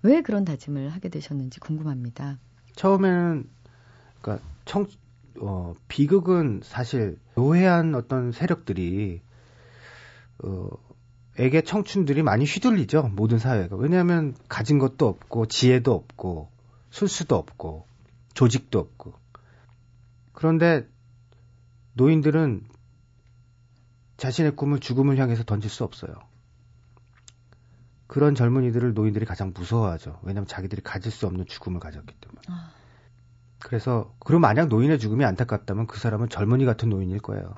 왜 0.03 0.23
그런 0.23 0.45
다짐을 0.45 0.91
하게 0.91 1.09
되셨는지 1.09 1.61
궁금합니다. 1.61 2.39
처음에는 2.77 3.49
그러니까 4.21 4.47
청 4.65 4.87
어, 5.41 5.75
비극은 5.89 6.61
사실 6.63 7.19
노회한 7.35 7.95
어떤 7.95 8.33
세력들이 8.33 9.23
어, 10.43 10.69
에게 11.39 11.63
청춘들이 11.63 12.23
많이 12.23 12.45
휘둘리죠. 12.45 13.11
모든 13.15 13.39
사회가. 13.39 13.77
왜냐하면 13.77 14.35
가진 14.49 14.79
것도 14.79 15.07
없고 15.07 15.47
지혜도 15.47 15.93
없고 15.93 16.51
술수도 16.91 17.37
없고 17.37 17.87
조직도 18.35 18.79
없고. 18.79 19.15
그런데 20.33 20.89
노인들은 21.95 22.65
자신의 24.17 24.57
꿈을 24.57 24.81
죽음을 24.81 25.17
향해서 25.19 25.45
던질 25.45 25.71
수 25.71 25.85
없어요. 25.85 26.15
그런 28.07 28.35
젊은이들을 28.35 28.93
노인들이 28.95 29.25
가장 29.25 29.53
무서워하죠. 29.55 30.19
왜냐하면 30.23 30.47
자기들이 30.47 30.83
가질 30.83 31.13
수 31.13 31.27
없는 31.27 31.47
죽음을 31.47 31.81
가졌기 31.81 32.15
때문에. 32.21 32.41
아. 32.49 32.73
그래서 33.61 34.15
그럼 34.19 34.41
만약 34.41 34.69
노인의 34.69 34.99
죽음이 34.99 35.25
안타깝다면 35.25 35.87
그 35.87 35.99
사람은 35.99 36.29
젊은이 36.29 36.65
같은 36.65 36.89
노인일 36.89 37.21
거예요. 37.21 37.55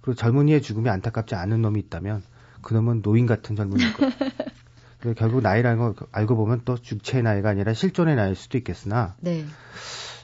그리고 0.00 0.16
젊은이의 0.16 0.62
죽음이 0.62 0.88
안타깝지 0.90 1.34
않은 1.34 1.60
놈이 1.62 1.80
있다면 1.80 2.22
그 2.60 2.74
놈은 2.74 3.02
노인 3.02 3.26
같은 3.26 3.56
젊은이일 3.56 3.94
거예요. 3.94 4.12
결국 5.16 5.40
나이라는 5.42 5.78
걸 5.78 5.94
알고 6.12 6.36
보면 6.36 6.62
또 6.64 6.76
죽체의 6.76 7.24
나이가 7.24 7.50
아니라 7.50 7.74
실존의 7.74 8.14
나이일 8.14 8.36
수도 8.36 8.56
있겠으나 8.58 9.16
네. 9.18 9.44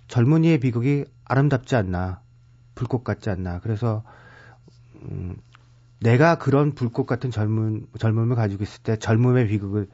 젊은이의 0.08 0.60
비극이 0.60 1.04
아름답지 1.24 1.76
않나 1.76 2.20
불꽃 2.74 3.04
같지 3.04 3.30
않나 3.30 3.60
그래서 3.60 4.02
음, 4.96 5.36
내가 6.00 6.36
그런 6.36 6.74
불꽃 6.74 7.06
같은 7.06 7.30
젊은 7.30 7.86
젊음을 7.98 8.36
가지고 8.36 8.62
있을 8.64 8.82
때 8.82 8.96
젊음의 8.96 9.48
비극을 9.48 9.88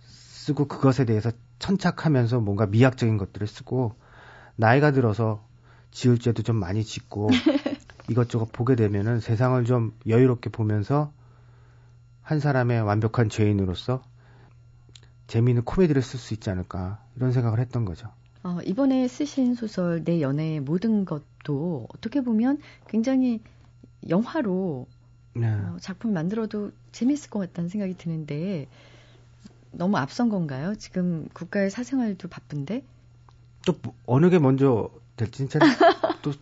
쓰고 0.00 0.68
그것에 0.68 1.04
대해서 1.04 1.30
천착하면서 1.58 2.40
뭔가 2.40 2.66
미학적인 2.66 3.16
것들을 3.16 3.46
쓰고 3.46 3.94
나이가 4.56 4.90
들어서 4.90 5.44
지을 5.90 6.18
죄도 6.18 6.42
좀 6.42 6.56
많이 6.56 6.84
짓고 6.84 7.28
이것저것 8.08 8.52
보게 8.52 8.76
되면은 8.76 9.20
세상을 9.20 9.64
좀 9.64 9.92
여유롭게 10.06 10.50
보면서 10.50 11.12
한 12.22 12.40
사람의 12.40 12.82
완벽한 12.82 13.28
죄인으로서 13.28 14.02
재미있는 15.26 15.64
코미디를 15.64 16.02
쓸 16.02 16.18
수 16.18 16.34
있지 16.34 16.50
않을까 16.50 17.00
이런 17.16 17.32
생각을 17.32 17.58
했던 17.58 17.84
거죠. 17.84 18.10
어, 18.46 18.60
이번에 18.64 19.08
쓰신 19.08 19.54
소설 19.56 20.04
내 20.04 20.20
연애의 20.20 20.60
모든 20.60 21.04
것도 21.04 21.88
어떻게 21.92 22.20
보면 22.20 22.58
굉장히 22.86 23.40
영화로 24.08 24.86
네. 25.34 25.48
어, 25.48 25.76
작품 25.80 26.12
만들어도 26.12 26.70
재밌을 26.92 27.28
것 27.28 27.40
같다는 27.40 27.68
생각이 27.68 27.94
드는데 27.94 28.68
너무 29.72 29.96
앞선 29.96 30.28
건가요? 30.28 30.76
지금 30.76 31.28
국가의 31.32 31.70
사생활도 31.70 32.28
바쁜데? 32.28 32.84
또 33.66 33.74
뭐, 33.82 33.94
어느 34.06 34.30
게 34.30 34.38
먼저 34.38 34.90
될지 35.16 35.38
진짜 35.38 35.58
또 36.22 36.32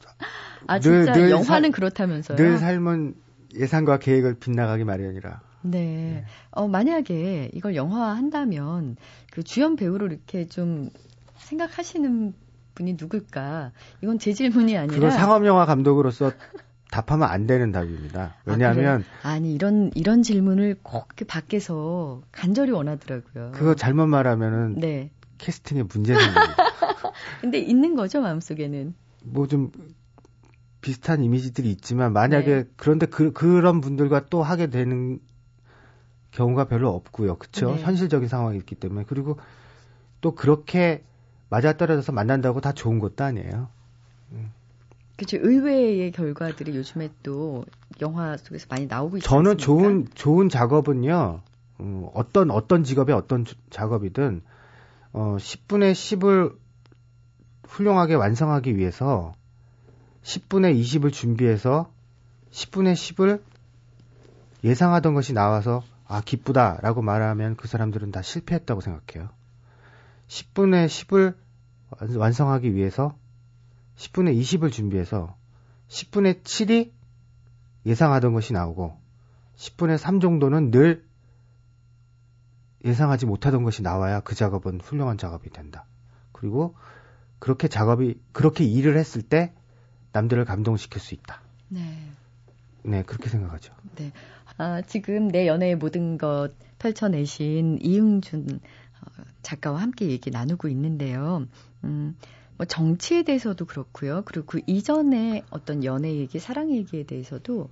아, 0.67 0.79
진짜 0.79 1.11
늘, 1.15 1.23
늘 1.23 1.31
영화는 1.31 1.71
사, 1.71 1.75
그렇다면서요? 1.75 2.37
늘 2.37 2.59
삶은 2.59 3.15
예상과 3.55 3.99
계획을 3.99 4.35
빗나가기 4.41 4.85
마련이라. 4.85 5.41
네. 5.63 5.79
네. 5.81 6.25
어, 6.51 6.69
만약에 6.69 7.51
이걸 7.55 7.75
영화 7.77 8.11
한다면 8.15 8.97
그 9.33 9.43
주연 9.43 9.77
배우로 9.77 10.09
이렇게 10.09 10.47
좀 10.47 10.91
생각하시는 11.45 12.35
분이 12.75 12.97
누굴까? 12.99 13.73
이건 14.03 14.19
제 14.19 14.33
질문이 14.33 14.77
아니라. 14.77 14.95
그거 14.95 15.11
상업 15.11 15.47
영화 15.47 15.65
감독으로서 15.65 16.33
답하면 16.91 17.29
안 17.29 17.47
되는 17.47 17.73
답입니다. 17.73 18.35
왜냐하면 18.45 19.05
아, 19.23 19.39
니 19.39 19.53
이런 19.55 19.91
이런 19.95 20.23
질문을 20.23 20.77
꼭 20.83 21.09
밖에서 21.27 22.23
간절히 22.33 22.73
원하더라고요. 22.73 23.53
그거 23.53 23.75
잘못 23.75 24.07
말하면은 24.07 24.79
네. 24.81 25.11
캐스팅에 25.39 25.85
문제 25.85 26.15
생깁니다. 26.15 26.57
근데 27.41 27.59
있는 27.59 27.95
거죠 27.97 28.21
마음속에는. 28.21 28.95
뭐 29.25 29.47
좀 29.47 29.71
비슷한 30.85 31.25
이미지들이 31.25 31.71
있지만 31.71 32.13
만약에 32.13 32.55
네. 32.55 32.65
그런데 32.77 33.07
그 33.07 33.33
그런 33.33 33.81
분들과 33.81 34.27
또 34.27 34.43
하게 34.43 34.67
되는 34.67 35.19
경우가 36.31 36.67
별로 36.67 36.91
없고요. 36.91 37.37
그렇죠? 37.37 37.75
네. 37.75 37.81
현실적인 37.81 38.29
상황이 38.29 38.59
있기 38.59 38.75
때문에 38.75 39.05
그리고 39.09 39.39
또 40.21 40.35
그렇게 40.35 41.03
맞아떨어져서 41.55 42.11
만난다고 42.11 42.61
다 42.61 42.73
좋은 42.73 42.99
것도 42.99 43.23
아니에요. 43.23 43.69
음. 44.33 44.53
그렇죠. 45.17 45.37
의외의 45.41 46.11
결과들이 46.11 46.77
요즘에 46.77 47.11
또 47.23 47.65
영화 48.01 48.37
속에서 48.37 48.67
많이 48.69 48.87
나오고 48.87 49.19
있죠. 49.19 49.29
저는 49.29 49.59
좋은 49.59 50.09
좋은 50.15 50.49
작업은요. 50.49 51.41
음, 51.81 52.09
어떤 52.13 52.51
어떤 52.51 52.83
직업의 52.83 53.15
어떤 53.15 53.45
작업이든 53.71 54.43
어 55.13 55.37
10분의 55.39 55.93
10을 55.93 56.57
훌륭하게 57.69 58.15
완성하기 58.15 58.77
위해서 58.77 59.33
10분의 60.23 60.81
20을 60.81 61.13
준비해서 61.13 61.89
10분의 62.51 62.95
10을 62.95 63.43
예상하던 64.65 65.15
것이 65.15 65.33
나와서 65.33 65.85
아 66.09 66.21
기쁘다라고 66.21 67.03
말하면 67.03 67.55
그 67.55 67.69
사람들은 67.69 68.11
다 68.11 68.23
실패했다고 68.23 68.81
생각해요. 68.81 69.29
10분의 70.27 70.87
10을 70.87 71.44
완성하기 72.01 72.75
위해서 72.75 73.17
10분의 73.97 74.39
20을 74.41 74.73
준비해서 74.73 75.37
10분의 75.89 76.43
7이 76.43 76.93
예상하던 77.87 78.33
것이 78.33 78.53
나오고 78.53 78.99
10분의 79.57 79.99
3 79.99 80.21
정도는 80.21 80.71
늘 80.71 81.05
예상하지 82.85 83.27
못하던 83.27 83.63
것이 83.63 83.83
나와야 83.83 84.21
그 84.21 84.35
작업은 84.35 84.81
훌륭한 84.81 85.17
작업이 85.17 85.51
된다. 85.51 85.87
그리고 86.33 86.75
그렇게 87.39 87.69
작업이 87.69 88.21
그렇게 88.33 88.65
일을 88.65 88.97
했을 88.97 89.23
때 89.23 89.55
남들을 90.13 90.45
감동시킬 90.45 91.01
수 91.01 91.15
있다. 91.15 91.41
네. 91.69 91.81
네, 92.83 93.03
그렇게 93.03 93.31
생각하죠. 93.31 93.75
네. 93.97 94.13
아, 94.59 94.83
지금 94.83 95.29
내 95.29 95.47
연애의 95.47 95.77
모든 95.77 96.19
것 96.19 96.53
펼쳐내신 96.79 97.79
이응준 97.81 98.61
어, 98.61 99.23
작가와 99.43 99.81
함께 99.81 100.11
얘기 100.11 100.31
나누고 100.31 100.69
있는데요. 100.69 101.47
음, 101.85 102.16
뭐 102.57 102.66
정치에 102.66 103.22
대해서도 103.22 103.66
그렇고요. 103.66 104.22
그리고 104.24 104.47
그 104.47 104.61
이전에 104.66 105.45
어떤 105.51 105.85
연애 105.85 106.14
얘기, 106.14 106.39
사랑 106.39 106.70
얘기에 106.70 107.05
대해서도 107.05 107.70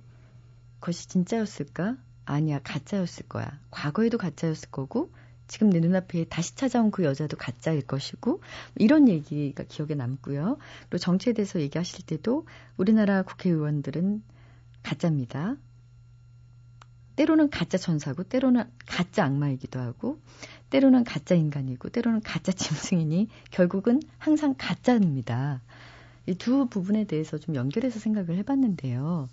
그것이 0.79 1.07
진짜였을까? 1.07 1.97
아니야, 2.25 2.59
가짜였을 2.63 3.27
거야. 3.27 3.59
과거에도 3.71 4.17
가짜였을 4.17 4.69
거고, 4.71 5.11
지금 5.47 5.69
내 5.69 5.79
눈앞에 5.79 6.25
다시 6.25 6.55
찾아온 6.55 6.91
그 6.91 7.03
여자도 7.03 7.37
가짜일 7.37 7.81
것이고, 7.81 8.41
이런 8.75 9.07
얘기가 9.07 9.63
기억에 9.63 9.95
남고요. 9.95 10.57
그리고 10.89 10.97
정치에 10.97 11.33
대해서 11.33 11.59
얘기하실 11.59 12.05
때도 12.05 12.45
우리나라 12.77 13.23
국회의원들은 13.23 14.23
가짜입니다. 14.83 15.55
때로는 17.15 17.49
가짜 17.49 17.77
천사고, 17.77 18.23
때로는 18.23 18.63
가짜 18.85 19.25
악마이기도 19.25 19.79
하고, 19.79 20.19
때로는 20.73 21.03
가짜 21.03 21.35
인간이고 21.35 21.89
때로는 21.89 22.21
가짜 22.21 22.51
짐승이니 22.51 23.27
결국은 23.51 24.01
항상 24.17 24.55
가짜입니다. 24.57 25.61
이 26.25 26.33
두 26.35 26.67
부분에 26.67 27.03
대해서 27.03 27.37
좀 27.37 27.53
연결해서 27.53 27.99
생각을 27.99 28.37
해봤는데요. 28.37 29.29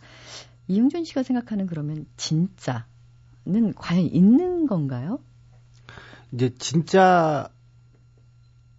이용준 0.69 1.05
씨가 1.05 1.23
생각하는 1.23 1.67
그러면 1.67 2.05
진짜는 2.17 3.75
과연 3.77 4.05
있는 4.05 4.67
건가요? 4.67 5.19
이제 6.33 6.53
진짜 6.59 7.49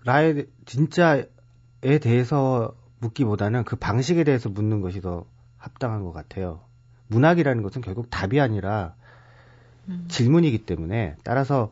라에 0.03 0.45
진짜에 0.65 1.25
대해서 2.01 2.75
묻기보다는 2.99 3.63
그 3.63 3.75
방식에 3.75 4.23
대해서 4.23 4.49
묻는 4.49 4.81
것이 4.81 5.01
더 5.01 5.25
합당한 5.57 6.03
것 6.03 6.11
같아요. 6.11 6.61
문학이라는 7.07 7.63
것은 7.63 7.81
결국 7.81 8.09
답이 8.09 8.39
아니라 8.39 8.93
음. 9.87 10.05
질문이기 10.09 10.65
때문에 10.65 11.15
따라서 11.23 11.71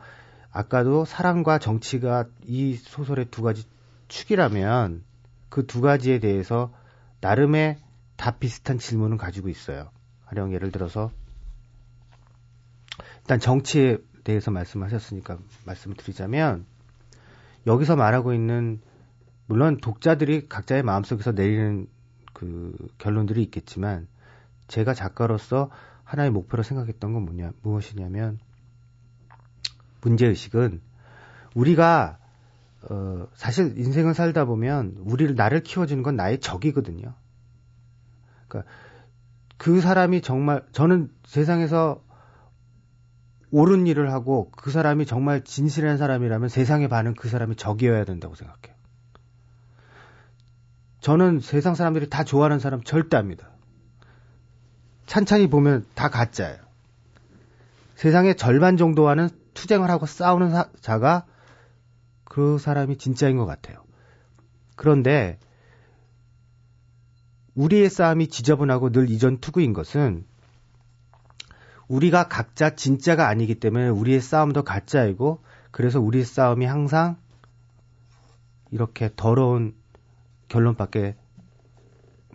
아까도 0.51 1.05
사랑과 1.05 1.59
정치가 1.59 2.25
이 2.45 2.75
소설의 2.75 3.25
두 3.31 3.41
가지 3.41 3.63
축이라면 4.07 5.03
그 5.49 5.65
두 5.65 5.81
가지에 5.81 6.19
대해서 6.19 6.71
나름의 7.21 7.77
다 8.15 8.31
비슷한 8.31 8.77
질문을 8.77 9.17
가지고 9.17 9.49
있어요. 9.49 9.89
가령 10.25 10.53
예를 10.53 10.71
들어서 10.71 11.11
일단 13.21 13.39
정치에 13.39 13.97
대해서 14.23 14.51
말씀하셨으니까 14.51 15.39
말씀을 15.65 15.97
드리자면 15.97 16.65
여기서 17.65 17.95
말하고 17.95 18.33
있는 18.33 18.79
물론 19.47 19.77
독자들이 19.77 20.47
각자의 20.47 20.83
마음속에서 20.83 21.31
내리는 21.31 21.87
그 22.33 22.75
결론들이 22.99 23.41
있겠지만 23.43 24.07
제가 24.67 24.93
작가로서 24.93 25.71
하나의 26.03 26.29
목표로 26.29 26.63
생각했던 26.63 27.13
건 27.13 27.23
뭐냐 27.25 27.51
무엇이냐면 27.63 28.39
문제의식은 30.01 30.81
우리가 31.55 32.17
어, 32.89 33.27
사실 33.33 33.77
인생을 33.77 34.13
살다 34.13 34.45
보면 34.45 34.95
우리를 34.99 35.35
나를 35.35 35.63
키워주는 35.63 36.01
건 36.03 36.15
나의 36.15 36.39
적이거든요. 36.39 37.13
그러니까 38.47 38.71
그 39.57 39.81
사람이 39.81 40.21
정말 40.21 40.65
저는 40.71 41.11
세상에서 41.25 42.01
옳은 43.51 43.87
일을 43.87 44.11
하고 44.11 44.51
그 44.51 44.71
사람이 44.71 45.05
정말 45.05 45.43
진실한 45.43 45.97
사람이라면 45.97 46.49
세상에 46.49 46.87
반은 46.87 47.15
그 47.15 47.27
사람이 47.27 47.55
적이어야 47.55 48.05
된다고 48.05 48.35
생각해요. 48.35 48.77
저는 51.01 51.39
세상 51.39 51.75
사람들이 51.75 52.09
다 52.09 52.23
좋아하는 52.23 52.59
사람 52.59 52.81
절대 52.83 53.17
압니다. 53.17 53.49
찬찬히 55.07 55.49
보면 55.49 55.85
다 55.95 56.09
가짜예요. 56.09 56.57
세상의 57.95 58.37
절반 58.37 58.77
정도와는 58.77 59.29
투쟁을 59.53 59.89
하고 59.89 60.05
싸우는 60.05 60.51
사, 60.51 60.69
자가 60.81 61.25
그 62.23 62.57
사람이 62.57 62.97
진짜인 62.97 63.37
것 63.37 63.45
같아요. 63.45 63.83
그런데 64.75 65.39
우리의 67.55 67.89
싸움이 67.89 68.27
지저분하고 68.27 68.91
늘 68.91 69.09
이전 69.09 69.39
투구인 69.39 69.73
것은 69.73 70.25
우리가 71.87 72.27
각자 72.27 72.75
진짜가 72.75 73.27
아니기 73.27 73.55
때문에 73.55 73.89
우리의 73.89 74.21
싸움도 74.21 74.63
가짜이고 74.63 75.43
그래서 75.71 75.99
우리의 75.99 76.23
싸움이 76.23 76.65
항상 76.65 77.17
이렇게 78.71 79.09
더러운 79.15 79.75
결론밖에 80.47 81.15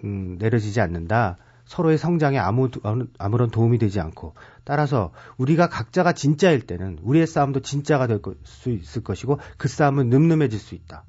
음, 0.02 0.36
내려지지 0.38 0.80
않는다. 0.80 1.38
서로의 1.74 1.98
성장에 1.98 2.38
아무, 2.38 2.70
아무런 3.18 3.50
도움이 3.50 3.78
되지 3.78 3.98
않고 3.98 4.34
따라서 4.62 5.12
우리가 5.38 5.68
각자가 5.68 6.12
진짜일 6.12 6.60
때는 6.66 7.00
우리의 7.02 7.26
싸움도 7.26 7.60
진짜가 7.60 8.06
될 8.06 8.20
수 8.44 8.70
있을 8.70 9.02
것이고 9.02 9.40
그 9.58 9.66
싸움은 9.66 10.08
늠름해질 10.08 10.58
수 10.58 10.76
있다. 10.76 11.04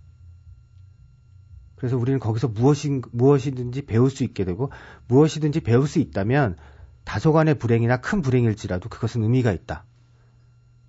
그래서 1.76 1.97
우리는 1.97 2.20
거기서 2.20 2.47
무엇이, 2.47 3.01
무엇이든지 3.11 3.86
배울 3.86 4.09
수 4.09 4.24
있게 4.24 4.43
되고 4.43 4.72
무엇이든지 5.07 5.61
배울 5.61 5.88
수 5.88 5.99
있다면 5.99 6.57
다소간의 7.03 7.59
불행이나 7.59 7.97
큰 7.97 8.24
불행일지라도 8.24 8.89
그것은 8.89 9.22
의미가 9.22 9.51
있다. 9.51 9.86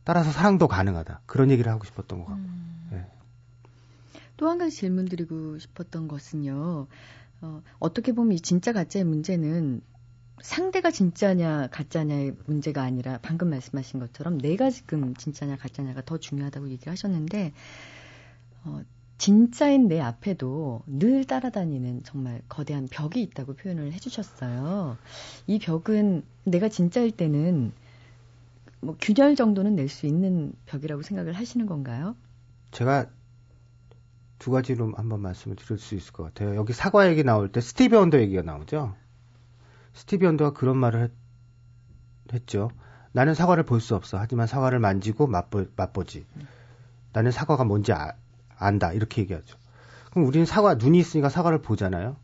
따라서 0.05 0.31
사랑도 0.31 0.69
가능하다. 0.69 1.21
그런 1.27 1.51
얘기를 1.51 1.71
하고 1.71 1.85
싶었던 1.85 2.21
것 2.21 2.27
같고. 2.27 2.41
음. 2.41 2.89
네. 2.93 3.07
또한 4.39 4.57
가지 4.57 4.75
질문 4.75 5.05
드리고 5.05 5.59
싶었던 5.59 6.09
것은요. 6.09 6.87
어, 7.43 7.63
어떻게 7.79 8.13
보면 8.13 8.33
이 8.33 8.41
진짜 8.41 8.73
가짜의 8.73 9.05
문제는 9.05 9.83
상대가 10.43 10.91
진짜냐 10.91 11.69
가짜냐의 11.69 12.35
문제가 12.47 12.83
아니라 12.83 13.19
방금 13.23 13.51
말씀하신 13.51 14.01
것처럼 14.01 14.39
내가 14.39 14.71
지금 14.71 15.15
진짜냐 15.15 15.57
가짜냐가 15.57 16.03
더 16.05 16.19
중요하다고 16.19 16.69
얘기를 16.71 16.91
하셨는데 16.91 17.53
어, 18.65 18.83
진짜인 19.19 19.89
내 19.89 19.99
앞에도 20.01 20.83
늘 20.87 21.25
따라다니는 21.25 22.03
정말 22.05 22.43
거대한 22.49 22.87
벽이 22.87 23.23
있다고 23.23 23.55
표현을 23.55 23.93
해주셨어요. 23.95 24.99
이 25.47 25.59
벽은 25.59 26.23
내가 26.45 26.69
진짜일 26.69 27.13
때는 27.13 27.73
뭐 28.81 28.97
균열 29.01 29.37
정도는 29.37 29.75
낼 29.75 29.89
수 29.89 30.07
있는 30.07 30.53
벽이라고 30.67 31.03
생각을 31.03 31.33
하시는 31.33 31.65
건가요? 31.67 32.15
제가 32.73 33.07
두 34.39 34.51
가지로 34.51 34.93
한번 34.97 35.21
말씀을 35.21 35.57
드릴 35.57 35.79
수 35.79 35.95
있을 35.95 36.13
것 36.13 36.25
같아요. 36.25 36.57
여기 36.57 36.73
사과 36.73 37.09
얘기 37.09 37.25
나올 37.25 37.51
때 37.51 37.61
스티비 37.61 37.97
원더 37.97 38.19
얘기가 38.21 38.43
나오죠. 38.43 38.95
스티비 39.95 40.27
원더가 40.27 40.53
그런 40.53 40.77
말을 40.77 41.05
했, 41.05 41.11
했죠. 42.33 42.71
나는 43.13 43.35
사과를 43.35 43.65
볼 43.65 43.81
수 43.81 43.95
없어. 43.95 44.19
하지만 44.19 44.47
사과를 44.47 44.79
만지고 44.79 45.27
맛보, 45.27 45.67
맛보지. 45.77 46.27
나는 47.13 47.31
사과가 47.31 47.65
뭔지 47.65 47.93
아, 47.93 48.13
안다. 48.59 48.93
이렇게 48.93 49.23
얘기하죠. 49.23 49.57
그럼 50.11 50.27
우리는 50.27 50.45
사과, 50.45 50.75
눈이 50.75 50.99
있으니까 50.99 51.31
사과를 51.31 51.63
보잖아요. 51.63 52.17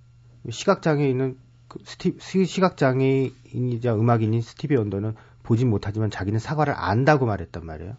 시각장애인은, 0.51 1.39
그 1.69 1.79
스티, 1.85 2.19
시각장애인이자 2.45 3.95
음악인인 3.95 4.43
스티비 4.43 4.77
언더는 4.77 5.15
보진 5.43 5.71
못하지만 5.71 6.11
자기는 6.11 6.39
사과를 6.39 6.75
안다고 6.77 7.25
말했단 7.25 7.65
말이에요. 7.65 7.97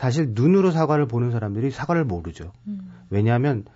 사실 0.00 0.30
눈으로 0.32 0.70
사과를 0.70 1.06
보는 1.06 1.30
사람들이 1.30 1.70
사과를 1.70 2.06
모르죠. 2.06 2.54
음. 2.66 2.90
왜냐하면 3.10 3.66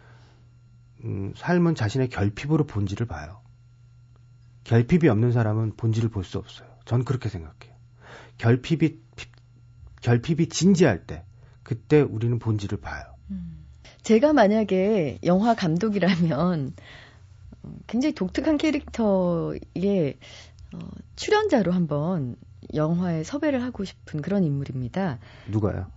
음, 1.05 1.35
삶은 1.37 1.75
자신의 1.75 2.09
결핍으로 2.09 2.64
본질을 2.64 3.07
봐요. 3.07 3.43
결핍이 4.64 5.07
없는 5.11 5.33
사람은 5.33 5.77
본질을 5.77 6.09
볼 6.09 6.25
수 6.25 6.39
없어요. 6.39 6.66
전 6.87 7.05
그렇게 7.05 7.29
생각해요. 7.29 7.75
결핍이 8.39 8.97
결핍이 10.01 10.49
진지할 10.49 11.07
때 11.07 11.25
그때 11.62 12.01
우리는 12.01 12.39
본질을 12.39 12.81
봐요. 12.81 13.05
음. 13.31 13.66
제가 14.03 14.33
만약에 14.33 15.18
영화 15.25 15.55
감독이라면 15.55 16.72
어, 17.64 17.70
굉장히 17.87 18.14
독특한 18.14 18.57
캐릭터의 18.57 20.16
어, 20.72 20.79
출연자로 21.16 21.70
한번 21.70 22.37
영화에 22.72 23.25
섭외를 23.25 23.62
하고 23.62 23.85
싶은 23.85 24.22
그런 24.22 24.43
인물입니다. 24.43 25.18
누가요? 25.49 25.93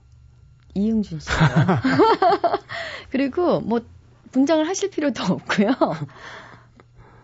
이응준 0.77 1.19
씨요. 1.19 1.35
그리고 3.11 3.59
뭐 3.61 3.81
분장을 4.31 4.67
하실 4.67 4.89
필요도 4.89 5.23
없고요. 5.23 5.73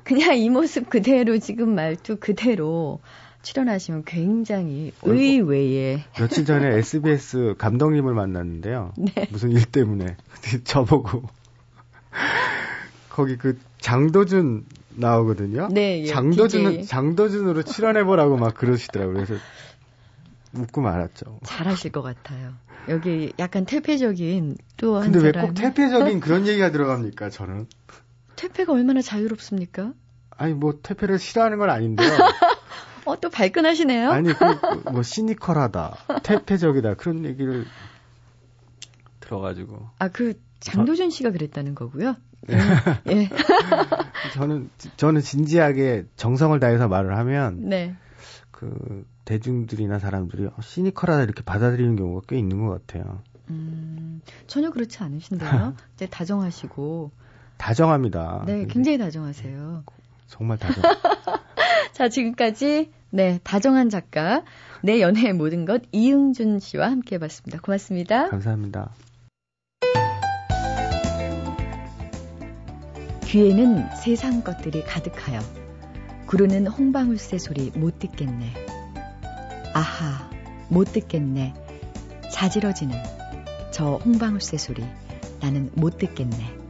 그냥 0.04 0.38
이 0.38 0.49
모습 0.49 0.89
그대로 0.89 1.38
지금 1.38 1.76
말투 1.76 2.18
그대로 2.20 2.99
출연하시면 3.43 4.04
굉장히 4.06 4.91
의외의 5.04 6.04
며칠 6.18 6.45
전에 6.45 6.78
SBS 6.78 7.56
감독님을 7.58 8.14
만났는데요. 8.14 8.93
네. 8.97 9.28
무슨 9.32 9.51
일 9.51 9.66
때문에 9.66 10.16
저보고 10.64 11.24
거기 13.10 13.38
그 13.38 13.60
장도준 13.80 14.66
나오거든요. 14.95 15.68
네, 15.72 16.01
예, 16.01 16.06
장도준 16.06 16.86
장도준으로 16.86 17.64
출연해 17.64 18.04
보라고 18.04 18.38
막 18.38 18.56
그러시더라고요. 18.56 19.26
그래서 19.26 19.36
웃고 20.56 20.82
말았죠. 20.82 21.39
잘하실 21.43 21.91
것 21.91 22.01
같아요. 22.01 22.54
여기 22.89 23.32
약간 23.39 23.66
퇴폐적인 23.66 24.58
또 24.78 24.97
한. 24.97 25.12
근데 25.12 25.20
왜 25.28 25.32
꼭 25.32 25.54
퇴폐적인 25.54 26.20
그런 26.20 26.47
얘기가 26.47 26.72
들어갑니까? 26.72 27.30
저는. 27.30 27.68
퇴폐가 28.36 28.74
얼마나 28.74 29.01
자유롭습니까? 29.01 29.93
아니 30.32 30.54
뭐 30.54 30.80
퇴폐를 30.82 31.20
싫어하는 31.20 31.58
건 31.58 31.70
아닌데요. 31.70 32.10
어 33.06 33.16
또 33.18 33.30
발끈하시네요. 33.30 34.12
아니 34.12 34.34
그, 34.34 34.89
뭐 34.91 35.04
시니컬하다, 35.04 36.22
퇴폐적이다 36.24 36.93
그런 36.95 37.26
얘기를 37.26 37.66
들어가지고. 39.20 39.89
아그 39.99 40.39
장도준 40.60 41.10
씨가 41.10 41.32
그랬다는 41.32 41.76
거고요. 41.76 42.16
예. 42.49 42.58
예. 43.14 43.30
저는 44.34 44.70
저는 44.97 45.22
진지하게 45.22 46.06
정성을 46.16 46.58
다해서 46.60 46.88
말을 46.88 47.18
하면 47.18 47.70
네. 47.70 47.95
그 48.51 49.06
대중들이나 49.26 49.99
사람들이 49.99 50.45
어, 50.45 50.53
시니컬하다 50.61 51.24
이렇게 51.24 51.43
받아들이는 51.43 51.95
경우가 51.95 52.21
꽤 52.28 52.38
있는 52.38 52.65
것 52.65 52.86
같아요. 52.86 53.21
음, 53.49 54.21
전혀 54.47 54.71
그렇지 54.71 55.03
않으신데요. 55.03 55.76
이제 55.95 56.05
다정하시고. 56.07 57.11
다정합니다. 57.57 58.43
네, 58.45 58.65
굉장히 58.67 58.97
다정하세요. 58.97 59.84
정말 60.28 60.57
다정. 60.57 60.84
자, 61.93 62.09
지금까지 62.09 62.91
네 63.11 63.39
다정한 63.43 63.89
작가 63.89 64.43
내 64.82 64.99
연애의 64.99 65.34
모든 65.34 65.65
것 65.65 65.84
이응준 65.91 66.59
씨와 66.59 66.89
함께 66.89 67.15
해 67.15 67.19
봤습니다. 67.19 67.61
고맙습니다. 67.61 68.30
감사합니다. 68.30 68.91
귀에는 73.26 73.95
세상 73.95 74.43
것들이 74.43 74.84
가득하여 74.84 75.39
구르는 76.28 76.67
홍방울새 76.67 77.38
소리 77.38 77.71
못 77.71 77.99
듣겠네. 77.99 78.72
아하, 79.74 80.30
못 80.69 80.93
듣겠네. 80.93 81.53
자지러지는 82.32 82.95
저 83.71 83.95
홍방울새 83.95 84.57
소리 84.57 84.84
나는 85.41 85.71
못 85.74 85.97
듣겠네. 85.97 86.63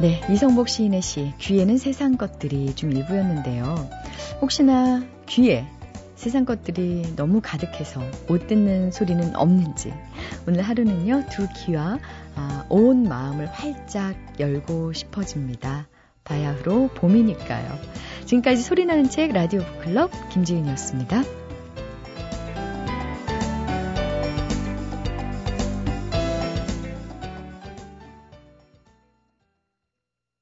네, 0.00 0.20
이성복 0.30 0.68
시인의 0.68 1.00
시 1.02 1.32
귀에는 1.38 1.78
세상 1.78 2.16
것들이 2.16 2.74
좀 2.74 2.92
일부였는데요. 2.92 3.88
혹시나 4.40 5.02
귀에 5.26 5.66
세상 6.16 6.44
것들이 6.44 7.14
너무 7.16 7.40
가득해서 7.42 8.00
못 8.28 8.46
듣는 8.46 8.92
소리는 8.92 9.34
없는지 9.34 9.92
오늘 10.46 10.62
하루는요 10.62 11.24
두 11.30 11.48
귀와 11.48 11.98
아, 12.36 12.64
온 12.68 13.04
마음을 13.04 13.46
활짝 13.46 14.14
열고 14.38 14.92
싶어집니다. 14.92 15.88
바야흐로 16.24 16.90
봄이니까요. 16.94 17.78
지금까지 18.26 18.62
소리나는 18.62 19.10
책 19.10 19.32
라디오 19.32 19.62
북클럽 19.62 20.30
김지은이었습니다. 20.30 21.41